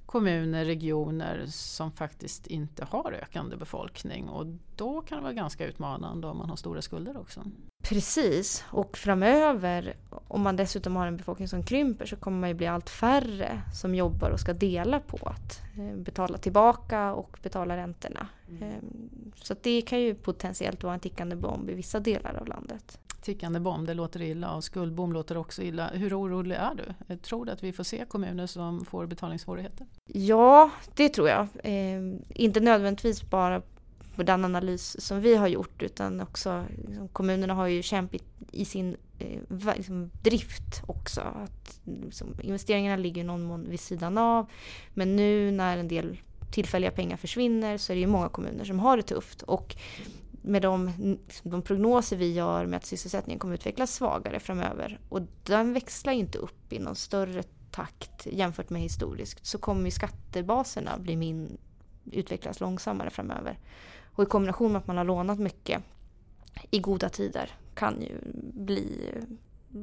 kommuner, 0.06 0.66
regioner 0.66 1.46
som 1.46 1.92
faktiskt 1.92 2.48
inte 2.48 2.86
har 2.86 3.12
ökande 3.12 3.58
befolkning 3.58 4.30
och 4.30 4.46
då 4.76 5.02
kan 5.02 5.18
det 5.18 5.24
vara 5.24 5.34
ganska 5.34 5.66
utmanande 5.66 6.28
om 6.28 6.38
man 6.38 6.50
har 6.50 6.56
stora 6.56 6.82
skulder 6.82 7.18
också. 7.18 7.44
Precis, 7.84 8.66
och 8.70 8.98
framöver 8.98 9.96
om 10.28 10.42
man 10.42 10.56
dessutom 10.56 10.96
har 10.96 11.08
en 11.08 11.18
befolkning 11.18 11.48
som 11.48 11.64
krymper 11.64 12.06
så 12.06 12.16
kommer 12.16 12.40
man 12.40 12.50
ju 12.50 12.56
bli 12.56 12.68
allt 12.68 12.90
färre 12.90 13.62
som 13.74 13.96
jobbar 13.96 14.30
och 14.30 14.40
ska 14.40 14.54
dela 14.54 15.00
på 15.00 15.18
att 15.28 15.62
eh, 15.78 15.98
betala 15.98 16.38
tillbaka 16.38 17.14
och 17.14 17.38
betala 17.44 17.78
räntorna. 17.78 18.28
Mm. 18.50 18.64
Ehm, 18.64 19.32
så 19.36 19.56
det 19.62 19.82
kan 19.82 20.02
ju 20.02 20.16
potentiellt 20.16 20.84
vara 20.84 20.94
en 20.94 21.00
tickande 21.00 21.36
bomb 21.36 21.70
i 21.70 21.74
vissa 21.74 22.00
delar 22.00 22.36
av 22.36 22.48
landet. 22.48 23.00
Tickande 23.26 23.60
bomb, 23.60 23.88
det 23.88 23.94
låter 23.94 24.22
illa 24.22 24.56
och 24.56 24.64
skuldbom 24.64 25.14
låter 25.14 25.38
också 25.38 25.62
illa. 25.62 25.88
Hur 25.88 26.20
orolig 26.20 26.56
är 26.56 26.76
du? 26.76 27.18
Tror 27.18 27.46
du 27.46 27.52
att 27.52 27.64
vi 27.64 27.74
får 27.74 27.84
se 27.84 28.06
kommuner 28.08 28.48
som 28.48 28.86
får 28.86 29.06
betalningssvårigheter? 29.06 29.88
Ja, 30.06 30.72
det 30.96 31.10
tror 31.10 31.30
jag. 31.30 31.48
Eh, 31.64 32.02
inte 32.30 32.60
nödvändigtvis 32.60 33.30
bara 33.30 33.62
på 34.16 34.24
den 34.24 34.46
analys 34.46 35.06
som 35.06 35.22
vi 35.22 35.36
har 35.36 35.48
gjort 35.48 35.82
utan 35.82 36.22
också 36.22 36.66
liksom, 36.88 37.08
kommunerna 37.08 37.54
har 37.54 37.68
ju 37.68 37.82
kämpat 37.82 38.22
i 38.52 38.66
sin 38.66 38.98
eh, 39.20 39.76
liksom, 39.78 40.12
drift 40.24 40.82
också. 40.88 41.22
Att, 41.22 41.80
liksom, 41.84 42.36
investeringarna 42.42 42.98
ligger 42.98 43.22
i 43.22 43.26
någon 43.26 43.44
mån 43.44 43.70
vid 43.70 43.80
sidan 43.80 44.18
av. 44.18 44.46
Men 44.94 45.16
nu 45.16 45.52
när 45.52 45.78
en 45.78 45.88
del 45.88 46.18
tillfälliga 46.52 46.92
pengar 46.92 47.18
försvinner 47.18 47.78
så 47.78 47.94
är 47.94 47.96
det 47.96 48.02
ju 48.02 48.08
många 48.08 48.30
kommuner 48.30 48.66
som 48.66 48.80
har 48.80 48.98
det 48.98 49.04
tufft. 49.04 49.42
Och 49.42 49.76
med 50.46 50.62
de, 50.62 50.92
liksom, 51.28 51.52
de 51.52 51.62
prognoser 51.62 52.18
vi 52.18 52.34
gör 52.34 52.66
med 52.66 52.78
att 52.78 52.86
sysselsättningen 52.86 53.40
kommer 53.40 53.54
utvecklas 53.54 53.94
svagare 53.94 54.40
framöver 54.40 55.00
och 55.10 55.22
den 55.44 55.74
växlar 55.74 56.14
inte 56.14 56.38
upp 56.38 56.74
i 56.74 56.80
någon 56.80 56.96
större 56.96 57.44
takt 57.72 58.26
jämfört 58.26 58.70
med 58.70 58.82
historiskt 58.82 59.46
så 59.46 59.58
kommer 59.58 59.86
ju 59.86 59.92
skattebaserna 59.92 60.98
bli 60.98 61.16
min, 61.16 61.58
utvecklas 62.12 62.60
långsammare 62.60 63.10
framöver. 63.10 63.60
Och 64.16 64.24
i 64.24 64.26
kombination 64.26 64.72
med 64.72 64.80
att 64.80 64.88
man 64.88 64.98
har 64.98 65.04
lånat 65.04 65.40
mycket 65.40 65.84
i 66.72 66.80
goda 66.80 67.10
tider 67.10 67.52
kan 67.74 68.02
ju 68.02 68.20
bli 68.54 69.12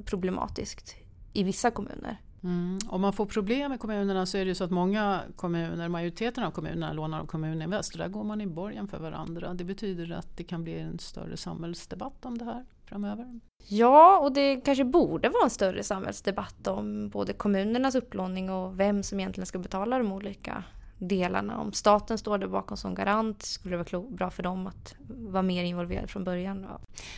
problematiskt 0.05 0.95
i 1.33 1.43
vissa 1.43 1.71
kommuner. 1.71 2.21
Mm. 2.45 2.79
Om 2.87 3.01
man 3.01 3.13
får 3.13 3.27
problem 3.27 3.73
i 3.73 3.79
kommunerna 3.79 4.27
så 4.27 4.39
är 4.39 4.45
det 4.45 4.49
ju 4.49 4.55
så 4.55 4.65
att 4.65 4.71
många 4.71 5.21
kommuner, 5.37 5.89
majoriteten 5.89 6.45
av 6.45 6.51
kommunerna 6.51 6.93
lånar 6.93 7.21
av 7.21 7.27
Kommuninvest 7.27 7.93
och 7.93 7.99
där 7.99 8.09
går 8.09 8.25
man 8.25 8.41
i 8.41 8.47
borgen 8.47 8.89
för 8.89 8.99
varandra. 8.99 9.55
Det 9.55 9.65
betyder 9.65 10.13
att 10.13 10.37
det 10.37 10.45
kan 10.45 10.65
bli 10.65 10.79
en 10.79 10.99
större 10.99 11.37
samhällsdebatt 11.37 12.25
om 12.25 12.39
det 12.39 12.45
här 12.45 12.65
framöver. 12.85 13.41
Ja, 13.69 14.19
och 14.19 14.33
det 14.33 14.57
kanske 14.57 14.85
borde 14.85 15.29
vara 15.29 15.45
en 15.45 15.51
större 15.51 15.83
samhällsdebatt 15.83 16.67
om 16.67 17.09
både 17.09 17.33
kommunernas 17.33 17.95
upplåning 17.95 18.51
och 18.51 18.81
vem 18.81 19.03
som 19.03 19.21
egentligen 19.21 19.47
ska 19.47 19.59
betala 19.59 19.99
de 19.99 20.13
olika 20.13 20.65
delarna. 21.09 21.61
Om 21.61 21.73
staten 21.73 22.19
står 22.19 22.39
där 22.39 22.47
bakom 22.47 22.77
som 22.77 22.95
garant 22.95 23.43
skulle 23.43 23.77
det 23.77 23.93
vara 23.93 24.05
bra 24.09 24.31
för 24.31 24.43
dem 24.43 24.67
att 24.67 24.95
vara 25.09 25.43
mer 25.43 25.65
involverade 25.65 26.09
från 26.09 26.25
början. 26.25 26.67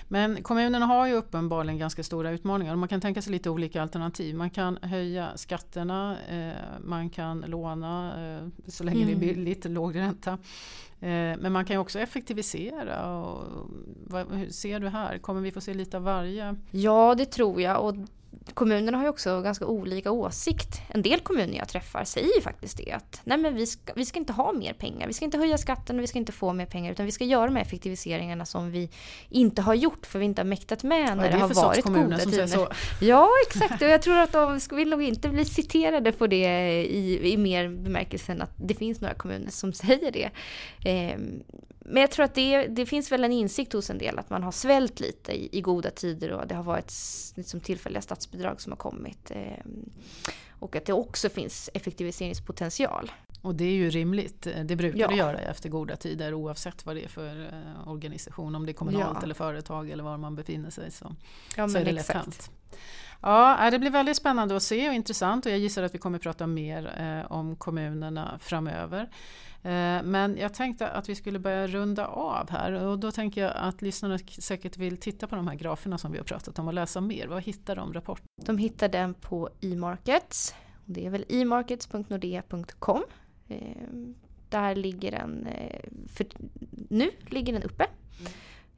Men 0.09 0.43
kommunerna 0.43 0.87
har 0.87 1.07
ju 1.07 1.13
uppenbarligen 1.13 1.79
ganska 1.79 2.03
stora 2.03 2.31
utmaningar. 2.31 2.77
Man 2.77 2.89
kan 2.89 3.01
tänka 3.01 3.23
sig 3.23 3.33
lite 3.33 3.51
olika 3.51 3.83
alternativ. 3.83 4.35
Man 4.37 4.51
kan 4.51 4.79
höja 4.83 5.37
skatterna, 5.37 6.17
eh, 6.29 6.53
man 6.85 7.11
kan 7.11 7.41
låna 7.41 8.13
eh, 8.27 8.49
så 8.67 8.85
länge 8.85 9.03
mm. 9.03 9.07
det 9.07 9.27
är 9.27 9.31
mm. 9.31 9.45
billigt, 9.45 9.65
låg 9.65 9.97
ränta. 9.97 10.33
Eh, 11.01 11.09
men 11.39 11.53
man 11.53 11.65
kan 11.65 11.77
ju 11.77 11.81
också 11.81 11.99
effektivisera. 11.99 13.17
Och, 13.17 13.45
vad, 14.07 14.33
hur 14.33 14.51
ser 14.51 14.81
du 14.81 14.89
här? 14.89 15.19
Kommer 15.19 15.41
vi 15.41 15.53
få 15.53 15.61
se 15.61 15.75
lite 15.75 15.97
av 15.97 16.03
varje? 16.03 16.57
Ja, 16.71 17.15
det 17.15 17.27
tror 17.27 17.61
jag. 17.61 17.85
Och 17.85 17.95
kommunerna 18.55 18.99
har 18.99 19.05
ju 19.05 19.11
också 19.11 19.43
ganska 19.43 19.67
olika 19.67 20.11
åsikt. 20.11 20.81
En 20.89 21.03
del 21.03 21.21
kommuner 21.21 21.59
jag 21.59 21.69
träffar 21.69 22.05
säger 22.05 22.41
faktiskt 22.41 22.77
det 22.77 22.93
att 22.93 23.21
nej 23.25 23.39
men 23.39 23.55
vi 23.55 23.67
ska, 23.67 23.93
vi 23.97 24.05
ska 24.05 24.19
inte 24.19 24.33
ha 24.33 24.53
mer 24.53 24.73
pengar. 24.73 25.07
Vi 25.07 25.13
ska 25.13 25.25
inte 25.25 25.39
höja 25.39 25.59
skatten 25.59 25.97
och 25.97 26.03
vi 26.03 26.07
ska 26.07 26.19
inte 26.19 26.33
få 26.33 26.53
mer 26.53 26.67
pengar 26.67 26.93
utan 26.93 27.07
vi 27.07 27.13
ska 27.13 27.25
göra 27.25 27.47
de 27.47 27.57
här 27.57 27.63
effektiviseringarna 27.63 28.47
som 28.47 28.71
vi 28.71 28.91
inte 29.29 29.63
har 29.63 29.75
gjort 29.75 30.07
för 30.07 30.19
vi 30.19 30.25
inte 30.25 30.43
har 30.43 30.47
mäktat 30.47 30.83
med 30.83 31.17
när 31.17 31.25
det, 31.25 31.31
det 31.31 31.39
har 31.39 31.55
varit 31.55 31.85
goda 31.85 32.19
tider. 32.19 32.69
Ja 33.01 33.29
exakt 33.47 33.83
och 33.83 33.89
jag 33.89 34.03
tror 34.03 34.19
att 34.19 34.33
de 34.33 34.61
vill 34.73 34.91
nog 34.91 35.03
inte 35.03 35.29
bli 35.29 35.45
citerade 35.45 36.13
på 36.13 36.27
det 36.27 36.83
i, 36.83 37.33
i 37.33 37.37
mer 37.37 37.69
bemärkelsen 37.69 38.43
att 38.43 38.53
det 38.57 38.75
finns 38.75 39.01
några 39.01 39.15
kommuner 39.15 39.51
som 39.51 39.73
säger 39.85 40.11
det. 40.13 40.31
Eh, 40.91 41.19
men 41.87 42.01
jag 42.01 42.11
tror 42.11 42.25
att 42.25 42.35
det, 42.35 42.67
det, 42.67 42.87
finns 42.87 43.13
väl 43.13 43.25
en 43.25 43.33
insikt 43.33 43.73
hos 43.73 43.91
en 43.91 43.99
del 43.99 44.19
att 44.19 44.31
man 44.31 44.43
har 44.43 44.53
svält 44.53 45.01
lite 45.01 45.33
i, 45.33 45.49
i 45.53 45.61
goda 45.61 45.91
tider 45.91 46.33
och 46.33 46.47
det 46.47 46.55
har 46.55 46.63
varit 46.63 46.93
liksom 47.35 47.61
tillfälliga 47.61 48.03
statsbidrag 48.03 48.24
som 48.59 48.73
har 48.73 48.77
kommit. 48.77 49.31
Eh, 49.31 49.65
och 50.51 50.77
att 50.77 50.87
det 50.87 50.93
också 50.93 51.29
finns 51.29 51.71
effektiviseringspotential. 51.75 53.13
Och 53.43 53.55
det 53.55 53.65
är 53.65 53.73
ju 53.73 53.91
rimligt. 53.91 54.49
Det 54.65 54.77
brukar 54.77 54.99
ja. 54.99 55.09
det 55.09 55.17
göra 55.17 55.39
efter 55.39 55.69
goda 55.69 55.97
tider 55.97 56.35
oavsett 56.35 56.87
vad 56.87 56.97
det 56.97 57.05
är 57.05 57.09
för 57.09 57.45
eh, 57.45 57.89
organisation. 57.89 58.55
Om 58.55 58.67
det 58.67 58.73
är 58.73 58.75
kommunalt 58.75 59.17
ja. 59.21 59.23
eller 59.23 59.35
företag 59.35 59.91
eller 59.91 60.05
var 60.05 60.19
man 60.19 60.35
befinner 60.35 60.71
sig 60.71 60.91
så, 60.91 61.17
ja, 61.57 61.69
så 61.69 61.79
är 61.79 61.85
det 61.85 61.93
lätt 61.93 62.11
hänt. 62.11 62.51
Ja, 63.27 63.71
det 63.71 63.79
blir 63.79 63.91
väldigt 63.91 64.17
spännande 64.17 64.57
att 64.57 64.63
se 64.63 64.89
och 64.89 64.95
intressant 64.95 65.47
och 65.47 65.53
jag 65.53 65.59
gissar 65.59 65.83
att 65.83 65.95
vi 65.95 65.99
kommer 65.99 66.19
prata 66.19 66.47
mer 66.47 66.95
eh, 67.01 67.33
om 67.33 67.57
kommunerna 67.57 68.39
framöver. 68.43 69.03
Eh, 69.63 70.03
men 70.03 70.37
jag 70.37 70.55
tänkte 70.55 70.89
att 70.89 71.09
vi 71.09 71.15
skulle 71.15 71.39
börja 71.39 71.67
runda 71.67 72.07
av 72.07 72.51
här 72.51 72.73
och 72.73 72.99
då 72.99 73.13
tänker 73.13 73.43
jag 73.43 73.53
att 73.57 73.83
lyssnarna 73.83 74.19
säkert 74.39 74.77
vill 74.77 74.97
titta 74.97 75.27
på 75.27 75.37
de 75.37 75.49
här 75.49 75.55
graferna 75.55 75.99
som 75.99 76.13
vi 76.13 76.19
har 76.19 76.25
pratat 76.25 76.59
om 76.59 76.69
och 76.69 76.75
läsa 76.75 77.01
mer. 77.01 77.27
Vad 77.27 77.43
hittar 77.43 77.77
de 77.77 77.93
rapporten? 77.93 78.27
De 78.45 78.59
hittar 78.59 78.89
den 78.89 79.15
på 79.15 79.49
eMarkets. 79.61 80.55
Det 80.85 81.07
är 81.07 81.11
väl 81.11 81.25
emarkets.nordea.com. 81.29 83.03
Eh, 83.49 83.59
där 84.49 84.75
ligger 84.75 85.11
den, 85.11 85.49
för 86.09 86.27
nu 86.89 87.11
ligger 87.27 87.53
den 87.53 87.63
uppe. 87.63 87.87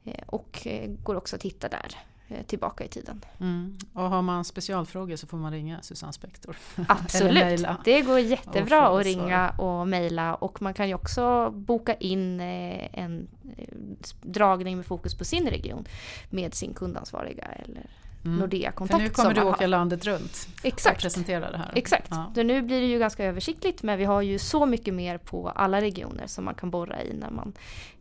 Mm. 0.03 0.15
Och 0.25 0.67
går 1.03 1.15
också 1.15 1.35
att 1.35 1.43
hitta 1.43 1.69
där. 1.69 1.95
Eh, 2.29 2.43
tillbaka 2.43 2.83
i 2.83 2.87
tiden. 2.87 3.25
Mm. 3.39 3.77
Och 3.93 4.03
har 4.03 4.21
man 4.21 4.45
specialfrågor 4.45 5.15
så 5.15 5.27
får 5.27 5.37
man 5.37 5.51
ringa 5.51 5.81
Susanne 5.81 6.13
Spektor. 6.13 6.57
Absolut, 6.87 7.65
det 7.83 8.01
går 8.01 8.19
jättebra 8.19 8.87
att 8.87 9.05
ringa 9.05 9.49
och 9.49 9.87
mejla 9.87 10.35
och 10.35 10.61
man 10.61 10.73
kan 10.73 10.87
ju 10.87 10.93
också 10.93 11.51
boka 11.51 11.93
in 11.93 12.39
eh, 12.39 12.99
en 12.99 13.27
eh, 13.57 13.75
dragning 14.21 14.77
med 14.77 14.85
fokus 14.85 15.17
på 15.17 15.25
sin 15.25 15.49
region 15.49 15.85
med 16.29 16.53
sin 16.53 16.73
kundansvariga 16.73 17.43
eller 17.43 17.89
mm. 18.25 18.39
Nordea-kontakt. 18.39 18.97
För 18.97 19.07
nu 19.07 19.09
kommer 19.09 19.33
du 19.33 19.41
åka 19.41 19.63
har. 19.63 19.67
landet 19.67 20.05
runt 20.05 20.47
Exakt. 20.63 20.95
och 20.95 21.01
presentera 21.01 21.51
det 21.51 21.57
här. 21.57 21.71
Exakt. 21.75 22.07
Ja. 22.09 22.31
Så 22.35 22.43
nu 22.43 22.61
blir 22.61 22.81
det 22.81 22.87
ju 22.87 22.99
ganska 22.99 23.25
översiktligt 23.25 23.83
men 23.83 23.97
vi 23.97 24.05
har 24.05 24.21
ju 24.21 24.39
så 24.39 24.65
mycket 24.65 24.93
mer 24.93 25.17
på 25.17 25.49
alla 25.49 25.81
regioner 25.81 26.27
som 26.27 26.45
man 26.45 26.55
kan 26.55 26.71
borra 26.71 27.03
i 27.03 27.13
när 27.13 27.31
man 27.31 27.53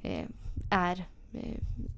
eh, 0.03 0.25
är 0.71 1.05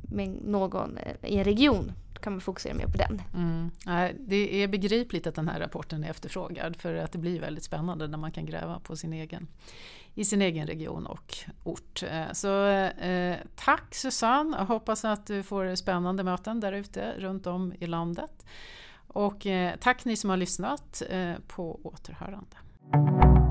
med 0.02 0.28
någon 0.44 0.98
i 1.22 1.36
en 1.36 1.44
region 1.44 1.92
kan 2.20 2.32
man 2.32 2.40
fokusera 2.40 2.74
mer 2.74 2.86
på 2.86 2.98
den. 2.98 3.22
Mm. 3.34 3.70
Det 4.18 4.62
är 4.62 4.68
begripligt 4.68 5.26
att 5.26 5.34
den 5.34 5.48
här 5.48 5.60
rapporten 5.60 6.04
är 6.04 6.10
efterfrågad 6.10 6.76
för 6.76 6.94
att 6.94 7.12
det 7.12 7.18
blir 7.18 7.40
väldigt 7.40 7.64
spännande 7.64 8.08
när 8.08 8.18
man 8.18 8.32
kan 8.32 8.46
gräva 8.46 8.80
på 8.80 8.96
sin 8.96 9.12
egen, 9.12 9.48
i 10.14 10.24
sin 10.24 10.42
egen 10.42 10.66
region 10.66 11.06
och 11.06 11.36
ort. 11.64 12.02
Eh, 12.02 12.32
så 12.32 12.66
eh, 12.66 13.36
tack 13.56 13.94
Susanne, 13.94 14.56
jag 14.56 14.64
hoppas 14.64 15.04
att 15.04 15.26
du 15.26 15.42
får 15.42 15.74
spännande 15.74 16.24
möten 16.24 16.60
där 16.60 16.72
ute 16.72 17.14
runt 17.18 17.46
om 17.46 17.72
i 17.78 17.86
landet. 17.86 18.46
Och 19.06 19.46
eh, 19.46 19.76
tack 19.80 20.04
ni 20.04 20.16
som 20.16 20.30
har 20.30 20.36
lyssnat 20.36 21.02
eh, 21.10 21.34
på 21.46 21.80
återhörande. 21.82 23.47